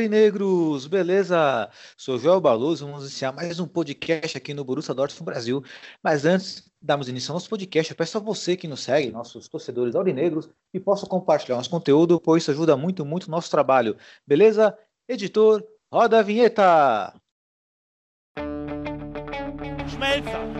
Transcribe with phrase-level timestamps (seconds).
[0.00, 1.68] Aurinegros, beleza?
[1.94, 5.62] Sou Joel Baloso, vamos iniciar mais um podcast aqui no Borussia Dortmund Brasil.
[6.02, 9.46] Mas antes, damos início ao nosso podcast, eu peço a você que nos segue, nossos
[9.46, 13.94] torcedores aurinegros, que possa compartilhar nosso conteúdo, pois isso ajuda muito, muito o nosso trabalho.
[14.26, 14.74] Beleza?
[15.06, 15.62] Editor,
[15.92, 17.12] roda a vinheta!
[19.86, 20.59] Schmelzer,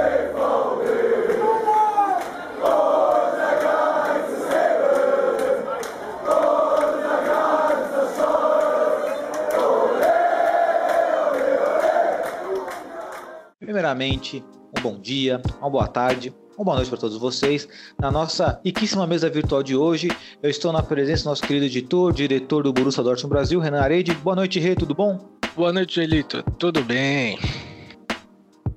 [13.91, 14.41] Primeiramente,
[14.77, 17.67] um bom dia, uma boa tarde, uma boa noite para todos vocês.
[17.99, 20.09] Na nossa riquíssima mesa virtual de hoje,
[20.41, 24.13] eu estou na presença do nosso querido editor, diretor do Borussia Dortmund Brasil, Renan Arede.
[24.13, 25.19] Boa noite, Rê, tudo bom?
[25.57, 26.41] Boa noite, Elito.
[26.57, 27.37] Tudo bem?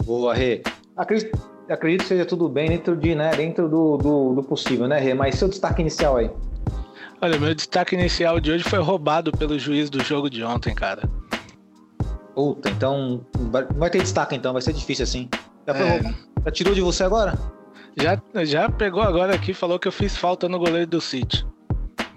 [0.05, 0.63] Boa, Rê.
[0.97, 4.99] Acredito, acredito que seja tudo bem dentro, de, né, dentro do, do, do possível, né,
[4.99, 5.15] Rê?
[5.15, 6.29] Mas seu destaque inicial aí.
[7.23, 11.09] Olha, meu destaque inicial de hoje foi roubado pelo juiz do jogo de ontem, cara.
[12.35, 15.29] Puta, então vai- ter destaque então, vai ser difícil assim.
[15.67, 16.03] Já, foi É.
[16.45, 17.39] Já tirou de você agora?
[17.97, 21.47] Já, já pegou agora aqui, falou que eu fiz falta no goleiro do City.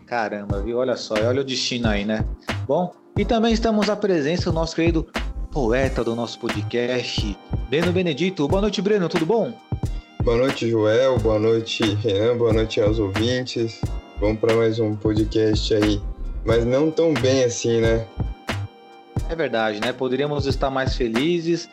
[0.08, 0.78] Caramba, viu?
[0.78, 2.26] Olha só, olha o destino aí, né?
[2.68, 5.08] Bom, e também estamos à presença do nosso querido
[5.52, 7.38] poeta do nosso podcast,
[7.70, 8.48] Breno Benedito.
[8.48, 9.54] Boa noite, Breno, tudo bom?
[10.24, 11.20] Boa noite, Joel.
[11.20, 12.38] Boa noite, Renan.
[12.38, 13.80] Boa noite aos ouvintes.
[14.20, 16.02] Vamos para mais um podcast aí.
[16.46, 18.06] Mas não tão bem assim, né?
[19.30, 19.92] É verdade, né?
[19.92, 21.70] Poderíamos estar mais felizes,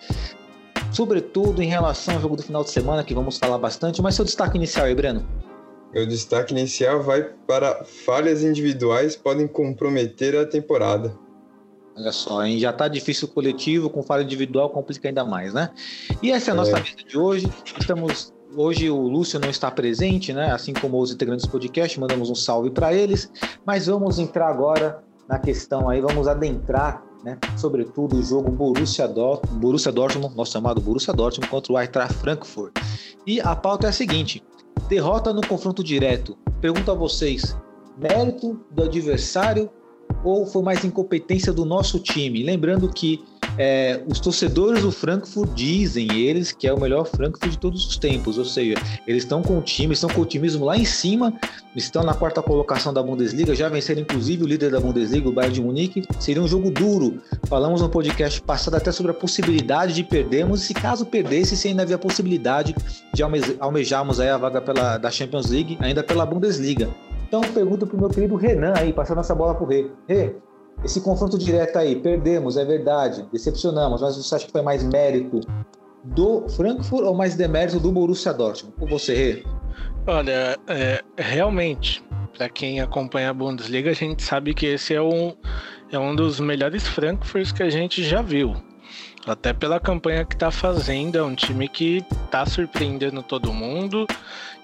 [0.93, 4.25] sobretudo em relação ao jogo do final de semana, que vamos falar bastante, mas seu
[4.25, 5.25] destaque inicial aí, Breno?
[5.93, 11.17] Meu destaque inicial vai para falhas individuais podem comprometer a temporada.
[11.97, 12.59] Olha só, hein?
[12.59, 15.71] já tá difícil o coletivo, com falha individual complica ainda mais, né?
[16.21, 16.81] E essa é a nossa É.
[16.81, 17.49] mesa de hoje.
[17.79, 20.51] Estamos hoje o Lúcio não está presente, né?
[20.51, 23.31] Assim como os integrantes do podcast, mandamos um salve para eles.
[23.65, 27.39] Mas vamos entrar agora na questão aí, vamos adentrar, né?
[27.57, 29.09] Sobretudo o jogo Borussia
[29.53, 32.73] Borussia Dortmund, nosso chamado Borussia Dortmund contra o Eintracht Frankfurt.
[33.27, 34.43] E a pauta é a seguinte:
[34.89, 36.37] derrota no confronto direto.
[36.61, 37.57] Pergunto a vocês,
[37.99, 39.71] mérito do adversário
[40.23, 42.43] ou foi mais incompetência do nosso time?
[42.43, 43.25] Lembrando que
[43.59, 47.97] é, os torcedores do Frankfurt dizem eles que é o melhor Frankfurt de todos os
[47.97, 48.75] tempos, ou seja,
[49.07, 51.33] eles estão com o time, estão com o otimismo lá em cima,
[51.75, 55.55] estão na quarta colocação da Bundesliga, já venceram inclusive o líder da Bundesliga, o Bayern
[55.55, 56.03] de Munique.
[56.19, 57.21] Seria um jogo duro.
[57.47, 61.69] Falamos no podcast passado até sobre a possibilidade de perdermos, e se caso perdesse, se
[61.69, 62.75] ainda havia possibilidade
[63.13, 66.89] de alme- almejarmos aí a vaga pela, da Champions League, ainda pela Bundesliga.
[67.27, 69.87] Então pergunto pro meu querido Renan aí, passando essa bola pro Rê.
[70.09, 70.37] Rê,
[70.83, 75.41] esse confronto direto aí, perdemos, é verdade, decepcionamos, mas você acha que foi mais mérito
[76.03, 78.77] do Frankfurt ou mais demérito do Borussia Dortmund?
[78.77, 79.45] Por você, Rê?
[80.07, 82.05] Olha, é, realmente,
[82.37, 85.35] para quem acompanha a Bundesliga, a gente sabe que esse é um,
[85.91, 88.55] é um dos melhores Frankfurts que a gente já viu.
[89.27, 94.07] Até pela campanha que tá fazendo, é um time que tá surpreendendo todo mundo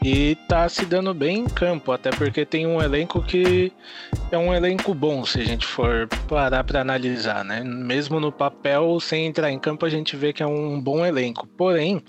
[0.04, 3.72] e tá se dando bem em campo, até porque tem um elenco que
[4.31, 7.62] é um elenco bom, se a gente for parar para analisar, né?
[7.65, 11.47] Mesmo no papel, sem entrar em campo, a gente vê que é um bom elenco.
[11.56, 12.03] Porém,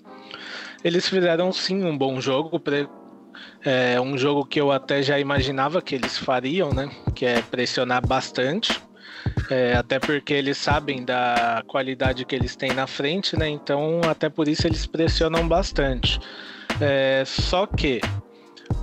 [0.84, 2.90] eles fizeram sim um bom jogo, pre-
[3.63, 6.90] é um jogo que eu até já imaginava que eles fariam, né?
[7.16, 8.81] Que é pressionar bastante.
[9.50, 13.49] É, até porque eles sabem da qualidade que eles têm na frente, né?
[13.49, 16.20] Então, até por isso eles pressionam bastante.
[16.79, 18.02] É, só que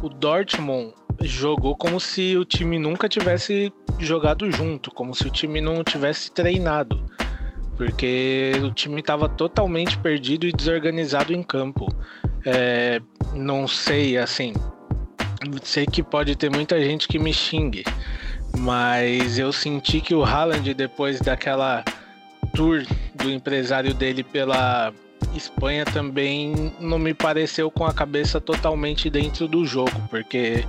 [0.02, 5.60] o Dortmund jogou como se o time nunca tivesse jogado junto, como se o time
[5.60, 7.02] não tivesse treinado.
[7.76, 11.87] Porque o time estava totalmente perdido e desorganizado em campo.
[12.44, 13.00] É,
[13.34, 14.52] não sei, assim.
[15.62, 17.84] Sei que pode ter muita gente que me xingue,
[18.58, 21.84] mas eu senti que o Haaland, depois daquela
[22.55, 22.84] tour
[23.14, 24.93] do empresário dele pela
[25.34, 30.64] Espanha, também não me pareceu com a cabeça totalmente dentro do jogo, porque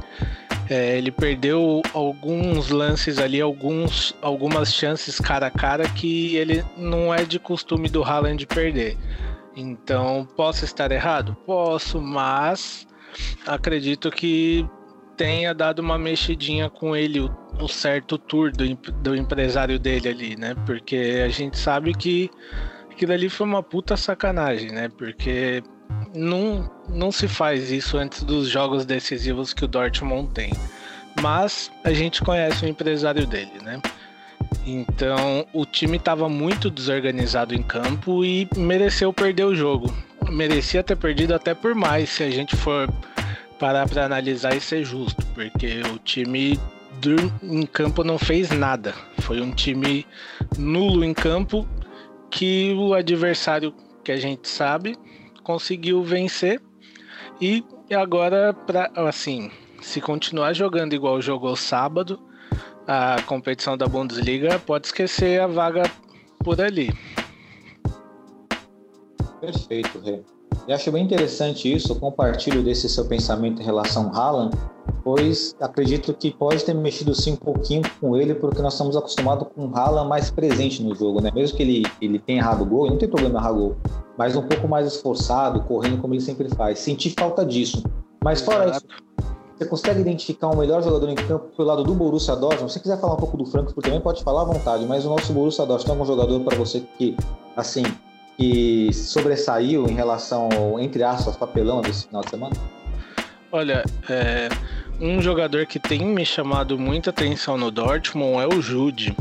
[0.71, 7.11] É, ele perdeu alguns lances ali, alguns, algumas chances cara a cara que ele não
[7.11, 8.95] é de costume do Haaland perder.
[9.55, 11.35] Então, posso estar errado?
[11.43, 12.85] Posso, mas
[13.47, 14.63] acredito que
[15.17, 20.35] tenha dado uma mexidinha com ele, o, o certo tour do, do empresário dele ali,
[20.35, 20.55] né?
[20.65, 22.29] Porque a gente sabe que
[22.89, 24.89] aquilo ali foi uma puta sacanagem, né?
[24.89, 25.63] Porque
[26.13, 30.51] não, não se faz isso antes dos jogos decisivos que o Dortmund tem.
[31.21, 33.81] Mas a gente conhece o empresário dele, né?
[34.65, 39.93] Então o time estava muito desorganizado em campo e mereceu perder o jogo.
[40.29, 42.87] Merecia ter perdido até por mais se a gente for
[43.57, 46.57] parar para analisar e ser justo, porque o time
[47.43, 48.93] em campo não fez nada.
[49.19, 50.05] Foi um time
[50.57, 51.67] nulo em campo
[52.29, 53.73] que o adversário
[54.03, 54.97] que a gente sabe
[55.43, 56.61] conseguiu vencer
[57.41, 58.55] e agora
[58.95, 59.51] assim,
[59.81, 62.19] se continuar jogando igual jogou sábado,
[62.87, 65.83] a competição da Bundesliga pode esquecer a vaga
[66.43, 66.91] por ali.
[69.39, 70.21] Perfeito, Rê.
[70.69, 74.55] E acho bem interessante isso, eu compartilho desse seu pensamento em relação ao Haaland,
[75.03, 79.47] pois acredito que pode ter mexido sim um pouquinho com ele, porque nós estamos acostumados
[79.55, 81.31] com o Haaland mais presente no jogo, né?
[81.33, 83.77] Mesmo que ele, ele tenha errado gol, não tem problema errar gol,
[84.15, 86.77] mas um pouco mais esforçado, correndo como ele sempre faz.
[86.77, 87.81] Senti falta disso.
[88.23, 88.85] Mas fora Exato.
[88.85, 89.25] isso,
[89.57, 92.71] você consegue identificar o um melhor jogador em campo pelo lado do Borussia Dortmund?
[92.71, 95.09] Se você quiser falar um pouco do Frankfurt também pode falar à vontade, mas o
[95.09, 97.17] nosso Borussia Dortmund tem algum jogador para você que,
[97.57, 97.81] assim,
[98.39, 102.55] que sobressaiu em relação ao, entre aspas, papelão desse final de semana?
[103.51, 104.47] Olha, é,
[105.01, 109.13] um jogador que tem me chamado muita atenção no Dortmund é o Jude.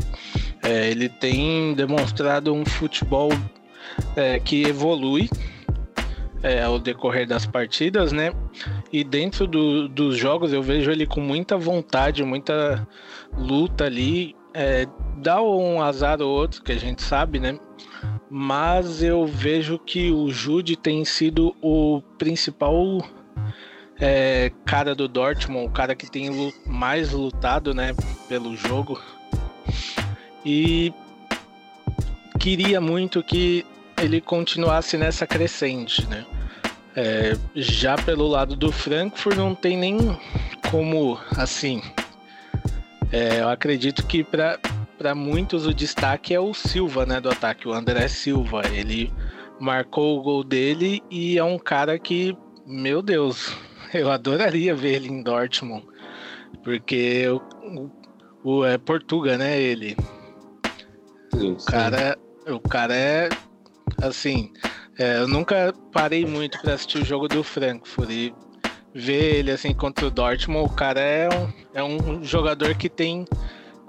[0.63, 3.29] É, ele tem demonstrado um futebol
[4.15, 5.29] é, que evolui
[6.41, 8.31] é, ao decorrer das partidas, né?
[8.93, 12.87] E dentro do, dos jogos eu vejo ele com muita vontade, muita
[13.37, 14.33] luta ali.
[14.53, 14.87] É,
[15.17, 17.59] dá um azar ou outro, que a gente sabe, né?
[18.29, 23.03] Mas eu vejo que o Jude tem sido o principal
[23.99, 27.93] é, cara do Dortmund, o cara que tem mais lutado né,
[28.27, 29.01] pelo jogo.
[30.45, 30.93] E
[32.39, 33.65] queria muito que
[34.01, 36.25] ele continuasse nessa crescente, né?
[36.95, 39.97] É, já pelo lado do Frankfurt não tem nem
[40.71, 41.81] como assim.
[43.11, 44.59] É, eu acredito que para
[44.99, 48.63] para muitos o destaque é o Silva, né, do ataque, o André Silva.
[48.69, 49.09] Ele
[49.57, 52.37] marcou o gol dele e é um cara que,
[52.67, 53.55] meu Deus,
[53.93, 55.87] eu adoraria ver ele em Dortmund,
[56.65, 57.89] porque o,
[58.43, 59.95] o é Portuga, né, ele.
[61.33, 63.29] Sim, o cara, o cara é
[64.01, 64.51] assim,
[64.97, 68.33] é, eu nunca parei muito para assistir o jogo do Frankfurt e
[68.93, 73.25] ver ele assim contra o Dortmund, o cara é um, é um jogador que tem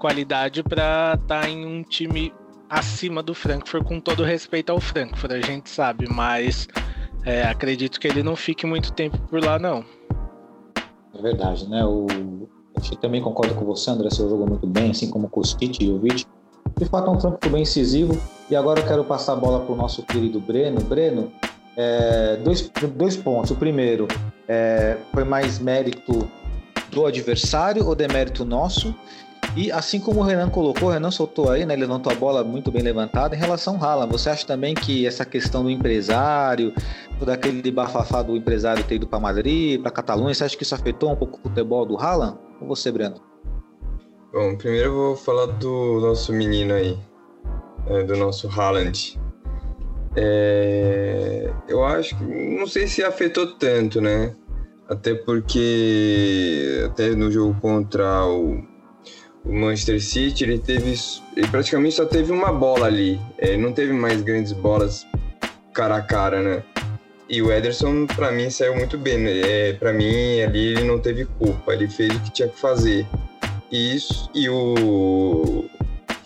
[0.01, 2.33] qualidade para estar tá em um time
[2.67, 6.67] acima do Frankfurt, com todo respeito ao Frankfurt, a gente sabe, mas
[7.23, 9.85] é, acredito que ele não fique muito tempo por lá, não.
[11.13, 11.85] É verdade, né?
[11.85, 12.07] O...
[12.89, 15.91] Eu também concordo com você, André, você jogou muito bem, assim como o Kostic e
[15.91, 16.25] o Vic.
[16.79, 18.19] De fato, é um Frankfurt bem incisivo.
[18.49, 20.81] E agora eu quero passar a bola para o nosso querido Breno.
[20.81, 21.31] Breno,
[21.77, 23.51] é, dois, dois pontos.
[23.51, 24.07] O primeiro,
[24.47, 26.27] é, foi mais mérito
[26.89, 28.95] do adversário ou demérito nosso?
[29.55, 31.75] E assim como o Renan colocou, o Renan soltou aí, né?
[31.75, 34.11] Levantou a bola muito bem levantada em relação ao Haaland.
[34.11, 36.73] Você acha também que essa questão do empresário,
[37.19, 40.73] todo aquele bafafá do empresário ter ido para Madrid, para Catalunha, você acha que isso
[40.73, 42.37] afetou um pouco o futebol do Haaland?
[42.61, 43.15] Ou você, Breno?
[44.31, 46.97] Bom, primeiro eu vou falar do nosso menino aí,
[47.87, 49.19] é, do nosso Haaland.
[50.15, 54.33] É, eu acho que não sei se afetou tanto, né?
[54.87, 58.70] Até porque até no jogo contra o
[59.43, 60.93] o Manchester City, ele teve.
[61.35, 63.19] Ele praticamente só teve uma bola ali.
[63.37, 65.05] Ele não teve mais grandes bolas
[65.73, 66.63] cara a cara, né?
[67.29, 69.17] E o Ederson, para mim, saiu muito bem.
[69.17, 69.39] Né?
[69.39, 71.73] É, para mim, ali ele não teve culpa.
[71.73, 73.07] Ele fez o que tinha que fazer.
[73.71, 74.29] E isso.
[74.33, 75.65] E o.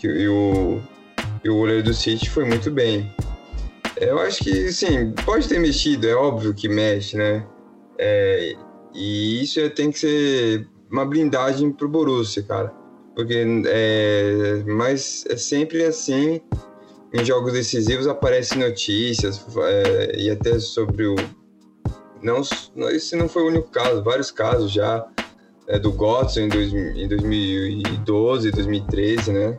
[0.02, 0.80] E o,
[1.42, 3.10] e o goleiro do City foi muito bem.
[3.96, 7.44] Eu acho que, sim, pode ter mexido, é óbvio que mexe, né?
[7.98, 8.54] É,
[8.94, 12.72] e isso tem que ser uma blindagem pro Borussia, cara
[13.16, 16.40] porque é, mas é sempre assim
[17.14, 21.16] em jogos decisivos aparecem notícias é, e até sobre o
[22.22, 22.42] não
[22.90, 25.06] esse não foi o único caso vários casos já
[25.66, 29.58] é, do Gotson em, em 2012 2013 né?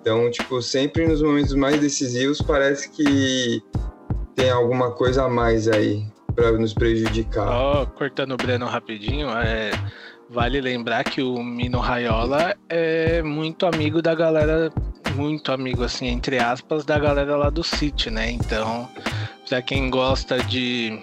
[0.00, 3.62] Então tipo sempre nos momentos mais decisivos parece que
[4.34, 7.48] tem alguma coisa a mais aí para nos prejudicar.
[7.48, 9.70] Oh, cortando o Breno rapidinho é
[10.34, 14.70] vale lembrar que o Mino Raiola é muito amigo da galera,
[15.14, 18.30] muito amigo assim, entre aspas, da galera lá do City, né?
[18.32, 18.88] Então,
[19.48, 20.98] para quem gosta de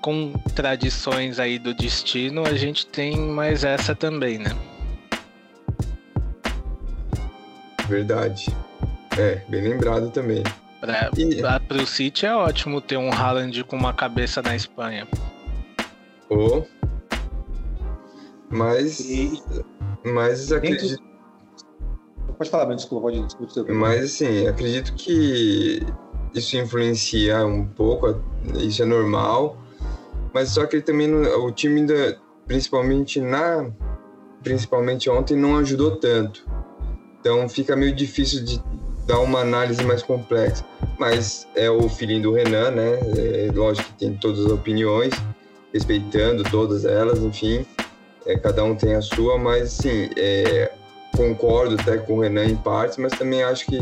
[0.00, 4.56] contradições aí do destino, a gente tem mais essa também, né?
[7.86, 8.46] Verdade.
[9.18, 10.42] É, bem lembrado também.
[10.80, 15.06] Para E- o City é ótimo ter um Haaland com uma cabeça na Espanha.
[16.30, 16.64] Ô.
[18.50, 19.42] Mas, E
[20.04, 21.00] mas acredito,
[22.36, 23.72] pode falar, mas desculpa, pode desculpa.
[23.72, 25.86] mas assim, acredito que
[26.34, 28.20] isso influencia um pouco,
[28.58, 29.56] isso é normal.
[30.32, 33.70] Mas só que também não- o time ainda, principalmente na
[34.42, 36.46] principalmente ontem não ajudou tanto.
[37.20, 38.62] Então fica meio difícil de
[39.06, 40.64] dar uma análise mais complexa.
[40.98, 42.98] Mas é o filhinho do Renan, né?
[43.18, 45.12] É, lógico que tem todas as opiniões,
[45.74, 47.66] respeitando todas elas, enfim.
[48.26, 50.70] É, cada um tem a sua, mas sim, é,
[51.16, 53.80] concordo até com o Renan em partes, mas também acho que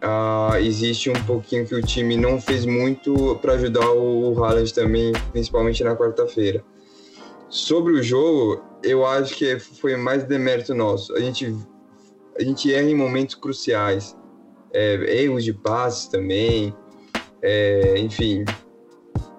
[0.00, 4.72] ah, existe um pouquinho que o time não fez muito para ajudar o, o Haaland
[4.72, 6.62] também, principalmente na quarta-feira.
[7.48, 11.14] Sobre o jogo, eu acho que foi mais demérito nosso.
[11.14, 11.54] A gente,
[12.38, 14.16] a gente erra em momentos cruciais.
[14.72, 16.74] É, erros de passes também.
[17.42, 18.44] é, enfim.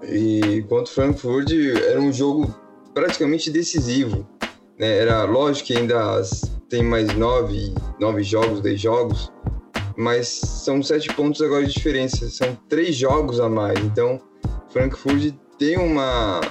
[0.04, 1.52] E contra o Frankfurt
[1.90, 2.54] era um jogo
[2.98, 4.28] praticamente decisivo.
[4.80, 4.98] né?
[4.98, 6.20] Era lógico que ainda
[6.68, 9.32] tem mais nove, nove jogos, dez jogos,
[9.96, 12.28] mas são sete pontos agora de diferença.
[12.28, 13.78] São três jogos a mais.
[13.80, 14.20] Então,
[14.70, 16.42] Frankfurt tem uma,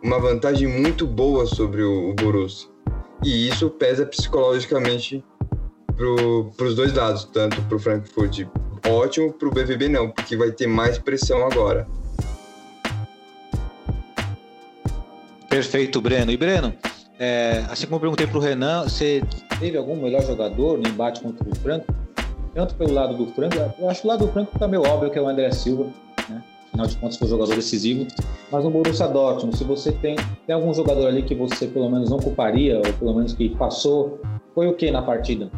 [0.00, 2.68] uma vantagem muito boa sobre o, o Borussia.
[3.24, 5.24] E isso pesa psicologicamente
[5.96, 8.46] para os dois lados, tanto para o Frankfurt
[8.86, 11.88] ótimo, para o BVB não, porque vai ter mais pressão agora.
[15.48, 16.30] Perfeito, Breno.
[16.30, 16.72] E Breno,
[17.18, 19.22] é, assim como eu perguntei para o Renan, você
[19.58, 21.86] teve algum melhor jogador no embate contra o Franco?
[22.54, 25.10] Tanto pelo lado do Franco, eu acho que o lado do Franco está meio óbvio
[25.10, 25.84] que é o André Silva,
[26.28, 26.42] né?
[26.68, 28.06] Afinal de contas foi um jogador decisivo.
[28.50, 32.10] Mas no Borussia Dortmund, se você tem, tem algum jogador ali que você pelo menos
[32.10, 34.20] não culparia, ou pelo menos que passou,
[34.54, 35.50] foi o que na partida?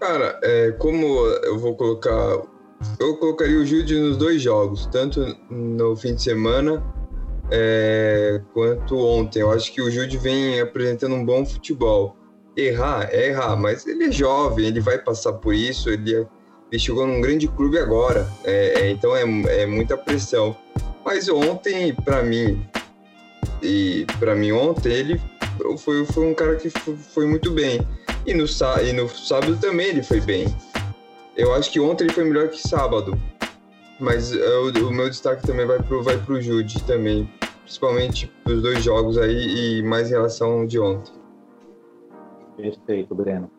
[0.00, 1.04] Cara, é, como
[1.44, 2.42] eu vou colocar.
[2.98, 6.82] Eu colocaria o Jude nos dois jogos, tanto no fim de semana
[7.50, 9.40] é, quanto ontem.
[9.40, 12.16] Eu acho que o Jude vem apresentando um bom futebol.
[12.56, 16.26] Errar, é errar, mas ele é jovem, ele vai passar por isso, ele, é-
[16.70, 19.22] ele chegou num grande clube agora, é, é, então é,
[19.62, 20.54] é muita pressão.
[21.04, 22.66] Mas ontem, para mim,
[23.62, 25.20] e para mim ontem, ele
[25.78, 27.80] foi, foi um cara que fo- foi muito bem.
[28.26, 28.44] E no,
[28.84, 30.54] e no sábado também ele foi bem.
[31.36, 33.18] Eu acho que ontem ele foi melhor que sábado.
[33.98, 37.28] Mas o, o meu destaque também vai pro, vai pro Jude também.
[37.62, 41.12] Principalmente os dois jogos aí e mais em relação de ontem.
[42.56, 43.50] Perfeito, Breno.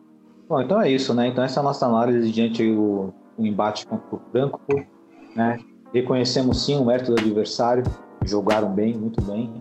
[0.48, 1.28] Bom, então é isso, né?
[1.28, 4.86] Então essa é a nossa análise diante do embate contra o Frankfurt,
[5.34, 5.58] né?
[5.92, 7.82] Reconhecemos sim o mérito do adversário,
[8.24, 9.52] jogaram bem, muito bem,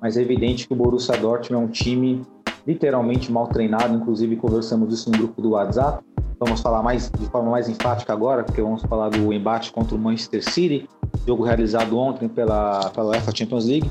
[0.00, 2.22] mas é evidente que o Borussia Dortmund é um time
[2.66, 6.04] literalmente mal treinado, inclusive conversamos isso no grupo do WhatsApp.
[6.38, 9.98] Vamos falar mais de forma mais enfática agora, porque vamos falar do embate contra o
[9.98, 10.88] Manchester City,
[11.26, 13.90] jogo realizado ontem pela, pela UEFA Champions League.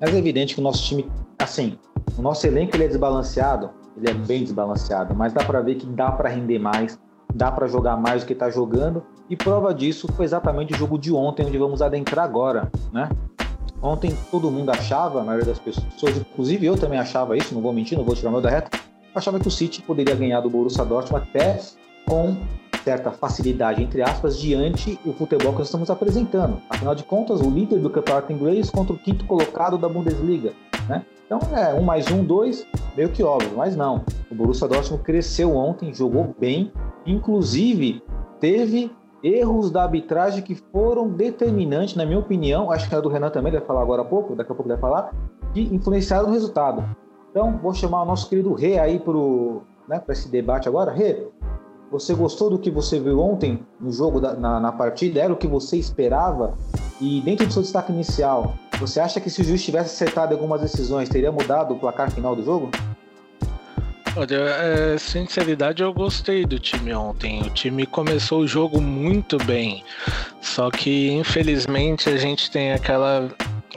[0.00, 1.78] Mas é evidente que o nosso time, assim,
[2.16, 5.86] o nosso elenco ele é desbalanceado, ele é bem desbalanceado, mas dá para ver que
[5.86, 6.98] dá para render mais,
[7.34, 10.98] dá para jogar mais do que está jogando, e prova disso foi exatamente o jogo
[10.98, 13.08] de ontem, onde vamos adentrar agora, né?
[13.82, 17.72] Ontem todo mundo achava, a maioria das pessoas, inclusive eu também achava isso, não vou
[17.72, 18.78] mentir, não vou tirar meu da reta,
[19.14, 21.60] achava que o City poderia ganhar do Borussia Dortmund até
[22.06, 22.36] com
[22.88, 26.58] certa facilidade, entre aspas, diante o futebol que nós estamos apresentando.
[26.70, 30.54] Afinal de contas, o líder do campeonato inglês contra o quinto colocado da Bundesliga,
[30.88, 31.04] né?
[31.26, 32.66] Então é um mais um, dois,
[32.96, 34.02] meio que óbvio, mas não.
[34.30, 36.72] O Borussia Dortmund cresceu ontem, jogou bem,
[37.04, 38.02] inclusive
[38.40, 38.90] teve
[39.22, 43.52] erros da arbitragem que foram determinantes, na minha opinião, acho que é do Renan também,
[43.52, 45.12] vai falar agora há pouco, daqui a pouco vai falar,
[45.52, 46.82] que influenciaram o resultado.
[47.30, 49.12] Então, vou chamar o nosso querido Rê aí para
[49.88, 50.90] né, esse debate agora.
[50.90, 51.28] Rê,
[51.90, 55.20] você gostou do que você viu ontem no jogo, da, na, na partida?
[55.20, 56.54] Era o que você esperava?
[57.00, 60.60] E dentro do seu destaque inicial, você acha que se o juiz tivesse acertado algumas
[60.60, 62.70] decisões, teria mudado o placar final do jogo?
[64.16, 67.42] Olha, é, sinceridade, eu gostei do time ontem.
[67.42, 69.84] O time começou o jogo muito bem.
[70.40, 73.30] Só que, infelizmente, a gente tem aquela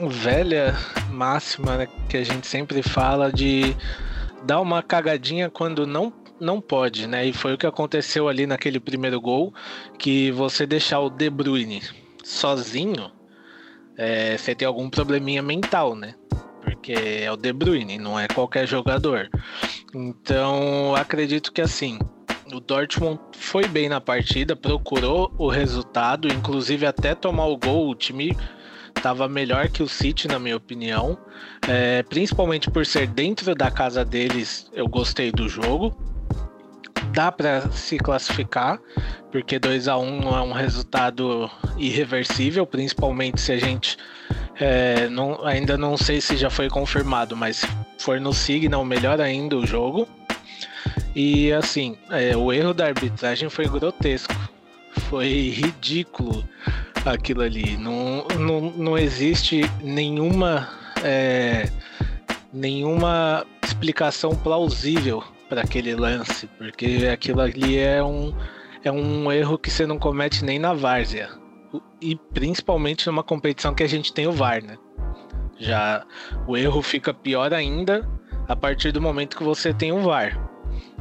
[0.09, 0.75] velha
[1.11, 3.75] máxima né, que a gente sempre fala de
[4.43, 6.11] dar uma cagadinha quando não
[6.41, 7.25] não pode, né?
[7.25, 9.53] E foi o que aconteceu ali naquele primeiro gol,
[9.97, 11.81] que você deixar o De Bruyne
[12.23, 13.11] sozinho,
[13.97, 16.15] é, você tem algum probleminha mental, né?
[16.61, 19.29] porque é o De Bruyne, não é qualquer jogador.
[19.93, 21.99] Então, acredito que assim,
[22.51, 27.95] o Dortmund foi bem na partida, procurou o resultado, inclusive até tomar o gol, o
[27.95, 28.37] time
[28.95, 31.17] estava melhor que o City, na minha opinião.
[31.67, 35.95] É, principalmente por ser dentro da casa deles, eu gostei do jogo.
[37.13, 38.79] Dá para se classificar,
[39.31, 43.97] porque 2 a 1 um é um resultado irreversível, principalmente se a gente
[44.59, 47.65] é, não, ainda não sei se já foi confirmado, mas
[47.97, 50.07] for no Signal, melhor ainda o jogo.
[51.15, 54.33] E assim, é, o erro da arbitragem foi grotesco,
[55.09, 56.47] foi ridículo
[57.05, 57.75] aquilo ali.
[57.75, 60.69] Não, não, não existe nenhuma,
[61.03, 61.69] é,
[62.53, 68.33] nenhuma explicação plausível para aquele lance, porque aquilo ali é um,
[68.85, 71.29] é um erro que você não comete nem na várzea.
[71.99, 74.77] E principalmente numa competição que a gente tem o VAR, né?
[75.59, 76.05] Já
[76.47, 78.07] o erro fica pior ainda
[78.47, 80.39] a partir do momento que você tem o VAR.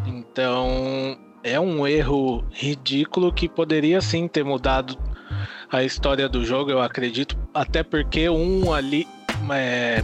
[0.04, 4.98] Então é um erro ridículo que poderia sim ter mudado
[5.70, 9.06] a história do jogo, eu acredito, até porque um ali
[9.52, 10.02] é,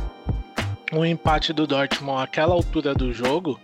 [0.93, 3.59] um empate do Dortmund àquela altura do jogo,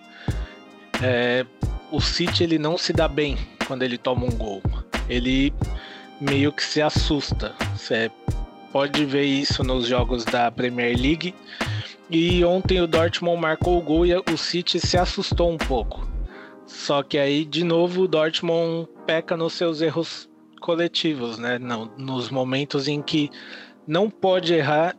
[1.03, 1.45] é,
[1.91, 4.63] o City ele não se dá bem quando ele toma um gol.
[5.09, 5.53] Ele
[6.21, 7.55] meio que se assusta.
[7.77, 8.11] Você
[8.73, 11.35] pode ver isso nos jogos da Premier League.
[12.11, 16.07] E ontem o Dortmund marcou o gol e o City se assustou um pouco.
[16.67, 20.29] Só que aí, de novo, o Dortmund peca nos seus erros
[20.61, 21.59] coletivos, né?
[21.59, 23.31] Não, nos momentos em que
[23.87, 24.97] não pode errar,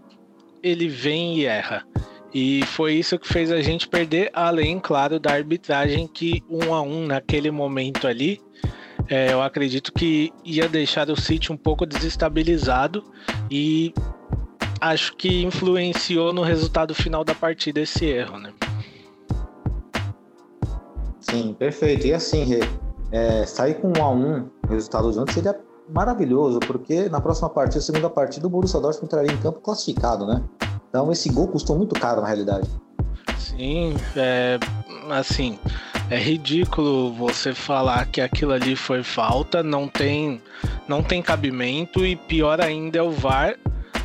[0.61, 1.85] ele vem e erra.
[2.33, 6.81] E foi isso que fez a gente perder, além, claro, da arbitragem que um a
[6.81, 8.41] um naquele momento ali,
[9.07, 13.03] é, eu acredito que ia deixar o City um pouco desestabilizado
[13.51, 13.93] e
[14.81, 18.51] acho que influenciou no resultado final da partida esse erro, né?
[21.19, 22.07] Sim, perfeito.
[22.07, 22.59] E assim,
[23.11, 25.59] é, sair com um a um resultado de ontem seria
[25.89, 30.43] maravilhoso, porque na próxima partida, segunda partida, o Borussia Dortmund entraria em campo classificado, né?
[30.93, 32.69] Então esse gol custou muito caro na realidade.
[33.35, 34.59] Sim, é,
[35.09, 35.57] assim,
[36.07, 40.39] é ridículo você falar que aquilo ali foi falta, não tem,
[40.87, 43.55] não tem cabimento e pior ainda é o VAR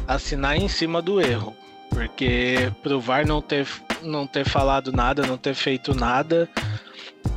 [0.06, 1.54] assinar em cima do erro,
[1.90, 3.68] porque pro VAR não ter,
[4.02, 6.48] não ter falado nada, não ter feito nada,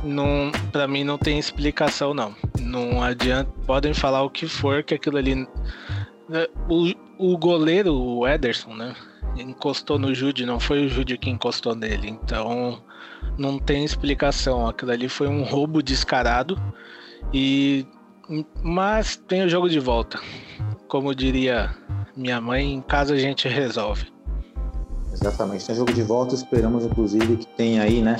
[0.02, 2.34] não, para mim não tem explicação não.
[2.58, 8.26] Não adianta, podem falar o que for que aquilo ali né, o, o goleiro, o
[8.26, 8.96] Ederson, né?
[9.36, 12.08] Encostou no Jude, não foi o Jude que encostou nele.
[12.08, 12.82] Então
[13.38, 14.66] não tem explicação.
[14.66, 16.60] Aquilo ali foi um roubo descarado.
[17.32, 17.86] E
[18.62, 20.20] mas tem o jogo de volta.
[20.88, 21.74] Como diria
[22.16, 24.12] minha mãe, em casa a gente resolve.
[25.12, 26.34] Exatamente, tem jogo de volta.
[26.34, 28.16] Esperamos inclusive que tenha aí, né,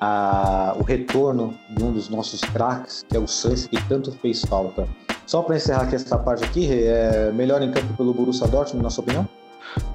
[0.00, 4.42] a, o retorno de um dos nossos craques, que é o Sancho, que tanto fez
[4.44, 4.88] falta.
[5.26, 8.90] Só para encerrar aqui essa parte aqui, é melhor em campo pelo Borussia Dortmund, na
[8.90, 9.28] sua opinião?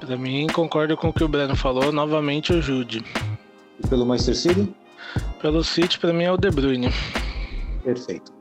[0.00, 3.04] Para mim, concordo com o que o Breno falou, novamente o Jude.
[3.82, 4.74] E pelo Manchester City?
[5.40, 6.90] Pelo City, para mim é o De Bruyne.
[7.82, 8.32] Perfeito.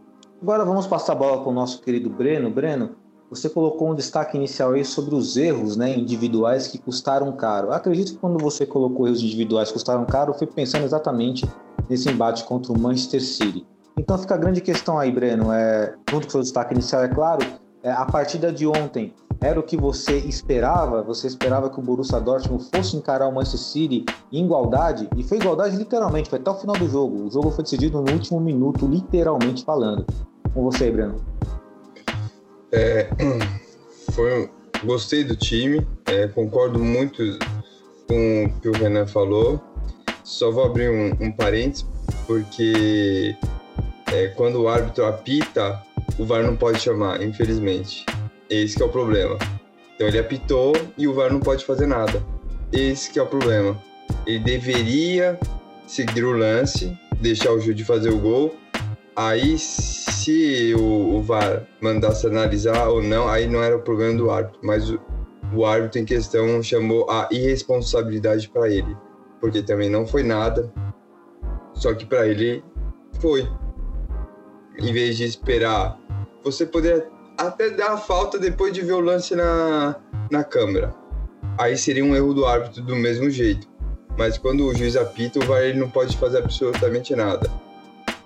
[0.41, 2.49] Agora vamos passar a bola para o nosso querido Breno.
[2.49, 2.95] Breno,
[3.30, 7.71] você colocou um destaque inicial aí sobre os erros né, individuais que custaram caro.
[7.71, 11.45] Acredito que quando você colocou erros individuais que custaram caro, foi pensando exatamente
[11.89, 13.65] nesse embate contra o Manchester City.
[13.97, 17.08] Então fica a grande questão aí, Breno, é, junto com o seu destaque inicial, é
[17.10, 17.45] claro,
[17.83, 21.01] a partida de ontem era o que você esperava?
[21.03, 25.07] Você esperava que o Borussia Dortmund fosse encarar o Manchester City em igualdade?
[25.15, 27.25] E foi igualdade literalmente, foi até o final do jogo.
[27.25, 30.05] O jogo foi decidido no último minuto, literalmente falando.
[30.53, 31.15] Com você, Breno.
[32.71, 33.09] É,
[34.11, 34.49] foi,
[34.83, 37.23] gostei do time, é, concordo muito
[38.07, 39.61] com o que o Renan falou.
[40.23, 41.85] Só vou abrir um, um parênteses,
[42.27, 43.35] porque
[44.11, 45.81] é, quando o árbitro apita,
[46.19, 48.05] o VAR não pode chamar, infelizmente.
[48.49, 49.38] Esse é o problema.
[49.95, 52.23] Então ele apitou e o VAR não pode fazer nada.
[52.71, 53.82] Esse é o problema.
[54.27, 55.39] Ele deveria
[55.88, 58.55] seguir o lance, deixar o Jude fazer o gol
[59.21, 64.32] Aí, se o, o, VAR mandasse analisar ou não, aí não era o problema do
[64.32, 64.97] árbitro, mas o,
[65.53, 68.95] o árbitro em questão chamou a irresponsabilidade para ele,
[69.41, 70.71] porque também não foi nada,
[71.73, 72.63] só que para ele
[73.19, 73.45] foi.
[74.77, 75.98] Em vez de esperar,
[76.43, 79.95] você poderia até dar a falta depois de ver o lance na,
[80.30, 80.93] na câmera.
[81.58, 83.67] Aí seria um erro do árbitro do mesmo jeito.
[84.17, 87.49] Mas quando o juiz apita, o VAR ele não pode fazer absolutamente nada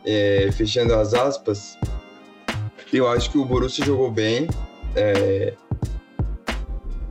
[0.05, 1.77] é, fechando as aspas,
[2.91, 4.47] eu acho que o Borussia jogou bem.
[4.95, 5.53] É,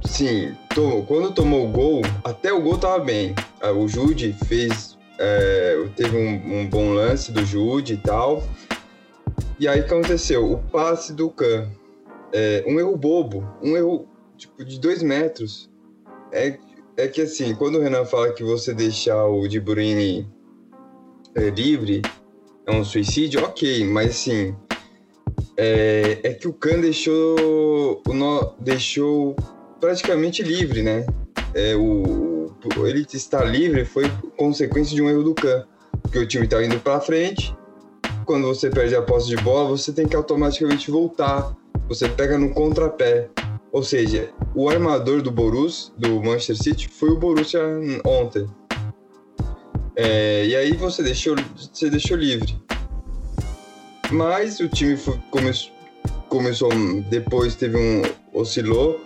[0.05, 0.55] Sim,
[1.09, 3.35] quando tomou o gol, até o gol tava bem.
[3.61, 4.99] Ah, O Jude fez.
[5.19, 8.43] é, teve um, um bom lance do Jude e tal.
[9.59, 10.53] E aí o que aconteceu?
[10.53, 11.71] O passe do Can.
[12.33, 15.71] É, um erro bobo, um erro tipo de dois metros.
[16.33, 16.59] É,
[16.97, 20.29] é que assim, quando o Renan fala que você deixar o De Bruyne
[21.35, 22.03] é, livre
[22.67, 24.55] é um suicídio, ok, mas assim.
[25.57, 29.37] É, é que o Can deixou, o nó, deixou
[29.79, 31.05] praticamente livre, né?
[31.55, 32.51] É, o,
[32.87, 35.67] ele estar livre foi consequência de um erro do Can,
[36.01, 37.55] porque o time estava indo para frente.
[38.33, 41.55] Quando você perde a posse de bola, você tem que automaticamente voltar.
[41.87, 43.29] Você pega no contrapé.
[43.71, 47.61] Ou seja, o armador do Borussia, do Manchester City, foi o Borussia
[48.07, 48.47] ontem.
[49.95, 52.57] É, e aí você deixou, você deixou livre.
[54.11, 55.71] Mas o time foi- começou,
[56.31, 56.71] começou
[57.11, 58.01] depois teve um
[58.33, 58.99] oscilou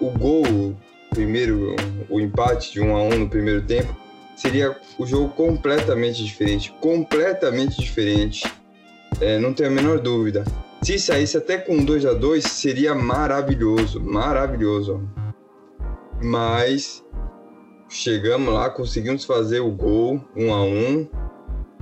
[0.00, 0.76] o gol,
[1.10, 1.74] primeiro,
[2.08, 3.96] o empate de 1 a 1 no primeiro tempo,
[4.36, 6.72] seria o jogo completamente diferente.
[6.80, 8.44] Completamente diferente.
[9.20, 10.44] É, não tenho a menor dúvida.
[10.82, 14.00] Se saísse até com 2 a 2 seria maravilhoso.
[14.00, 15.02] Maravilhoso.
[16.22, 17.04] Mas
[17.88, 21.08] chegamos lá, conseguimos fazer o gol 1 a 1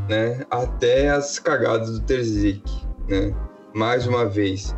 [0.08, 0.44] né?
[0.50, 2.62] Até as cagadas do Terzic,
[3.08, 3.34] né?
[3.74, 4.74] Mais uma vez.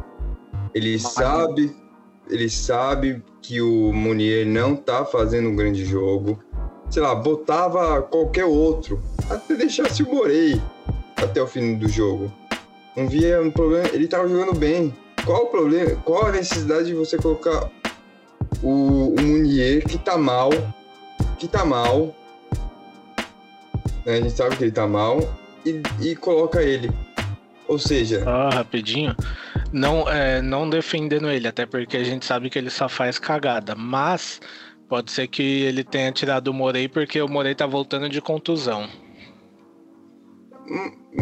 [0.75, 1.75] Ele sabe
[2.29, 6.43] ele sabe que o Munier não tá fazendo um grande jogo.
[6.91, 10.61] Sei lá, botava qualquer outro, até deixasse o Morei
[11.17, 12.33] até o fim do jogo.
[12.97, 14.95] Não via um problema, ele tava jogando bem.
[15.25, 15.97] Qual o problema?
[16.05, 17.69] Qual a necessidade de você colocar
[18.63, 20.51] o, o Munier que tá mal,
[21.39, 22.15] que tá mal,
[24.07, 24.19] né?
[24.19, 25.19] A gente sabe que ele tá mal
[25.65, 26.91] e, e coloca ele.
[27.67, 29.15] Ou seja, Só rapidinho.
[29.73, 33.75] Não, é, não defendendo ele, até porque a gente sabe que ele só faz cagada.
[33.75, 34.41] Mas
[34.89, 38.89] pode ser que ele tenha tirado o Morei porque o Morei tá voltando de contusão.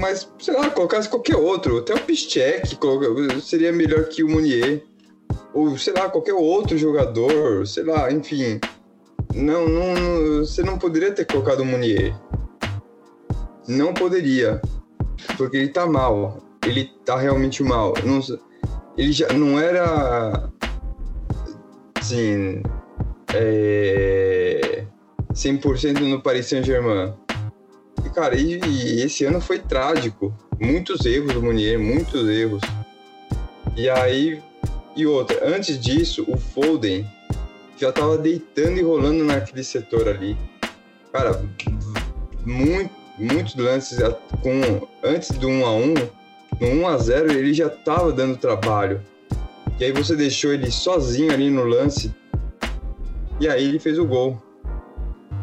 [0.00, 2.76] Mas, sei lá, colocasse qualquer outro, até o Piszczek
[3.42, 4.82] seria melhor que o Munier.
[5.52, 8.58] Ou, sei lá, qualquer outro jogador, sei lá, enfim.
[9.34, 12.14] Não, não, não- você não poderia ter colocado o Munier.
[13.68, 14.60] Não poderia.
[15.36, 16.38] Porque ele tá mal.
[16.66, 17.94] Ele tá realmente mal.
[18.04, 18.20] Não,
[18.96, 20.50] ele já não era.
[22.00, 22.62] Assim.
[23.34, 24.84] É,
[25.32, 27.12] 100% no Paris Saint-Germain.
[28.04, 30.34] E, cara, e, e esse ano foi trágico.
[30.60, 32.62] Muitos erros do Munier, muitos erros.
[33.76, 34.40] E aí,
[34.96, 37.04] e outra, antes disso, o Foden
[37.76, 40.36] já tava deitando e rolando naquele setor ali.
[41.12, 41.42] Cara,
[42.44, 43.98] muito, muitos lances
[44.42, 45.94] com antes do 1 a 1,
[46.60, 49.00] no 1 a 0 ele já tava dando trabalho.
[49.78, 52.14] E aí você deixou ele sozinho ali no lance.
[53.40, 54.40] E aí ele fez o gol.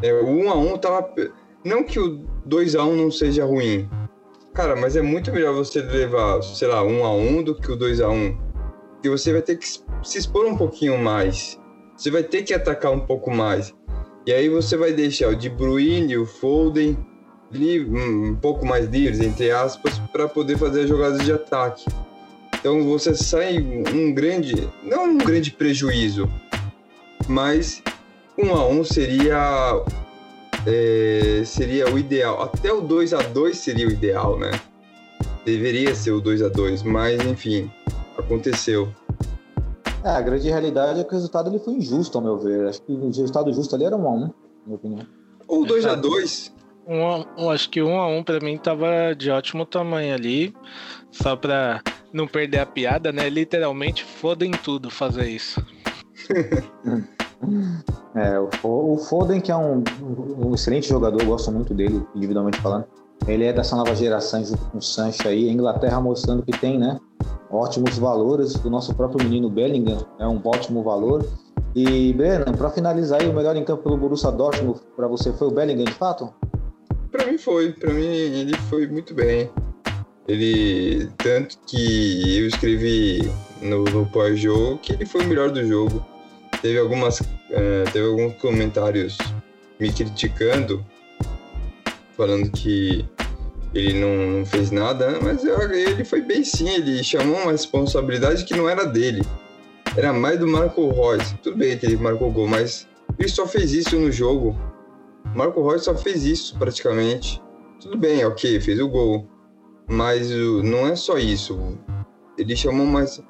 [0.01, 1.13] É, o 1 a 1 tava
[1.63, 3.89] não que o 2 a 1 não seja ruim.
[4.53, 7.75] Cara, mas é muito melhor você levar, sei lá, 1 a 1 do que o
[7.75, 8.37] 2 a 1.
[8.93, 11.59] Porque você vai ter que se expor um pouquinho mais.
[11.95, 13.73] Você vai ter que atacar um pouco mais.
[14.25, 16.97] E aí você vai deixar o De Bruyne, o Foden
[17.53, 21.85] um pouco mais livres, entre aspas, para poder fazer as jogadas de ataque.
[22.59, 26.29] Então você sai um grande, não um grande prejuízo,
[27.31, 27.81] mas
[28.37, 29.83] um a um seria
[30.67, 32.41] é, seria o ideal.
[32.43, 34.51] Até o 2 a 2 seria o ideal, né?
[35.45, 37.71] Deveria ser o 2 a 2 mas enfim,
[38.17, 38.93] aconteceu.
[40.03, 42.67] É, a grande realidade é que o resultado ele foi injusto, ao meu ver.
[42.67, 44.31] Acho que o resultado justo ali era um a um, na
[44.65, 45.07] minha opinião.
[45.47, 46.53] Ou 2 a 2
[46.87, 50.53] Um, a- um, acho que um a um pra mim tava de ótimo tamanho ali.
[51.11, 53.29] Só pra não perder a piada, né?
[53.29, 55.63] Literalmente fodem tudo fazer isso.
[58.15, 59.83] É, o Fo- o Foden, que é um,
[60.37, 62.85] um excelente jogador, eu gosto muito dele, individualmente falando.
[63.27, 65.47] Ele é dessa nova geração junto com o Sancho aí.
[65.47, 66.99] A Inglaterra mostrando que tem, né?
[67.51, 68.55] Ótimos valores.
[68.55, 71.23] O nosso próprio menino Bellingham é um ótimo valor.
[71.75, 75.47] E, Breno, para finalizar aí, o melhor em campo pelo Borussia Dortmund para você foi
[75.47, 76.33] o Bellingham, de fato?
[77.11, 79.49] Pra mim foi, pra mim ele foi muito bem.
[80.27, 86.03] Ele, tanto que eu escrevi no, no pós-jogo que ele foi o melhor do jogo.
[86.61, 89.17] Teve algumas, eh, teve alguns comentários
[89.79, 90.85] me criticando,
[92.15, 93.05] falando que
[93.73, 95.19] ele não, não fez nada, né?
[95.21, 99.21] mas eu- ele foi bem sim, ele chamou uma responsabilidade que não era dele.
[99.95, 101.33] Era mais do Marco Reus.
[101.43, 102.87] Tudo bem que ele marcou gol, mas
[103.19, 104.55] ele só fez isso no jogo.
[105.35, 107.41] Marco Reus só fez isso praticamente.
[107.81, 109.27] Tudo bem, ok, fez o gol.
[109.89, 111.77] Mas não é só isso.
[112.37, 113.21] Ele chamou mais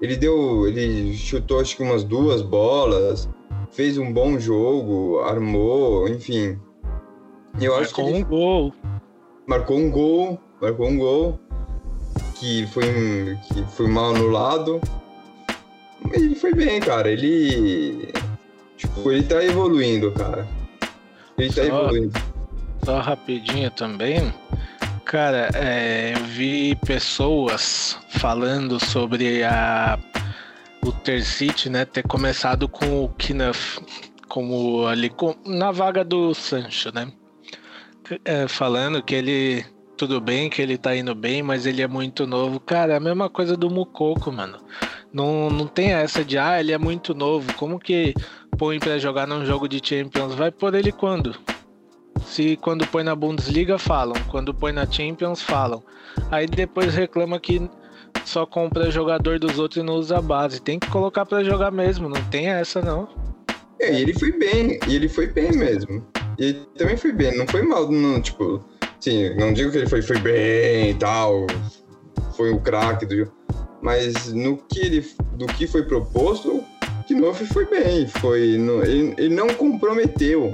[0.00, 0.66] Ele deu.
[0.66, 3.28] Ele chutou acho que umas duas bolas,
[3.70, 6.58] fez um bom jogo, armou, enfim.
[7.60, 8.02] Eu acho que.
[8.02, 8.74] Marcou um gol.
[9.46, 10.40] Marcou um gol.
[10.60, 11.40] Marcou um gol.
[12.34, 14.80] Que foi, que foi mal anulado.
[16.12, 17.10] Ele foi bem, cara.
[17.10, 18.12] Ele.
[18.76, 20.48] Tipo, ele tá evoluindo, cara.
[21.36, 22.18] Ele tá evoluindo.
[22.82, 24.32] Só rapidinho também.
[25.10, 29.98] Cara, é, eu vi pessoas falando sobre a
[30.86, 33.80] o Tercite, né, ter começado com o Knuff
[34.28, 37.10] como ali com, na vaga do Sancho, né?
[38.24, 42.24] É, falando que ele tudo bem, que ele tá indo bem, mas ele é muito
[42.24, 42.60] novo.
[42.60, 44.60] Cara, é a mesma coisa do Mukoko, mano.
[45.12, 47.52] Não, não tem essa de ah, ele é muito novo.
[47.54, 48.14] Como que
[48.56, 50.36] põe para jogar num jogo de Champions?
[50.36, 51.34] Vai por ele quando?
[52.26, 55.82] Se quando põe na Bundesliga falam, quando põe na Champions falam.
[56.30, 57.68] Aí depois reclama que
[58.24, 60.60] só compra jogador dos outros e não usa a base.
[60.60, 63.08] Tem que colocar para jogar mesmo, não tem essa não.
[63.80, 66.06] É, e ele foi bem, e ele foi bem mesmo.
[66.38, 68.62] E ele também foi bem, não foi mal, não, tipo,
[69.00, 71.46] sim, não digo que ele foi, foi bem e tal,
[72.36, 73.30] foi o craque do
[73.82, 76.62] mas no que ele, do que foi proposto,
[77.10, 80.52] o novo foi bem, foi, ele, ele não comprometeu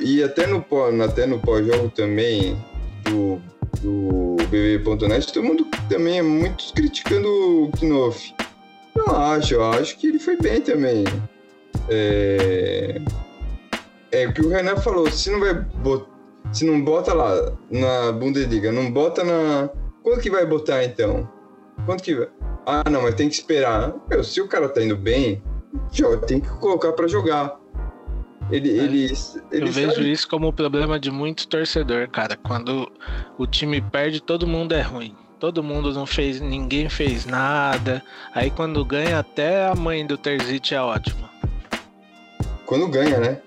[0.00, 0.64] e até no,
[1.02, 2.56] até no pós-jogo também
[3.04, 3.40] do,
[3.80, 8.34] do BB.net, todo mundo também é muito criticando o Knoff.
[8.94, 11.04] Não acho, eu acho que ele foi bem também.
[11.88, 13.00] É,
[14.12, 16.14] é o que o Renan falou, se não vai botar,
[16.52, 19.68] se não bota lá na Bundesliga, não bota na.
[20.02, 21.28] Quanto que vai botar então?
[21.84, 22.28] Quanto que vai?
[22.66, 23.94] Ah, não, mas tem que esperar.
[24.08, 25.42] Meu, se o cara tá indo bem,
[26.26, 27.58] tem que colocar para jogar.
[28.50, 28.82] Ele, é.
[28.82, 29.12] ele,
[29.50, 32.36] ele Eu vejo isso como o problema de muito torcedor, cara.
[32.36, 32.90] Quando
[33.38, 35.14] o time perde, todo mundo é ruim.
[35.40, 38.02] Todo mundo não fez, ninguém fez nada.
[38.34, 41.30] Aí quando ganha, até a mãe do Terzic é ótima.
[42.64, 43.38] Quando ganha, né?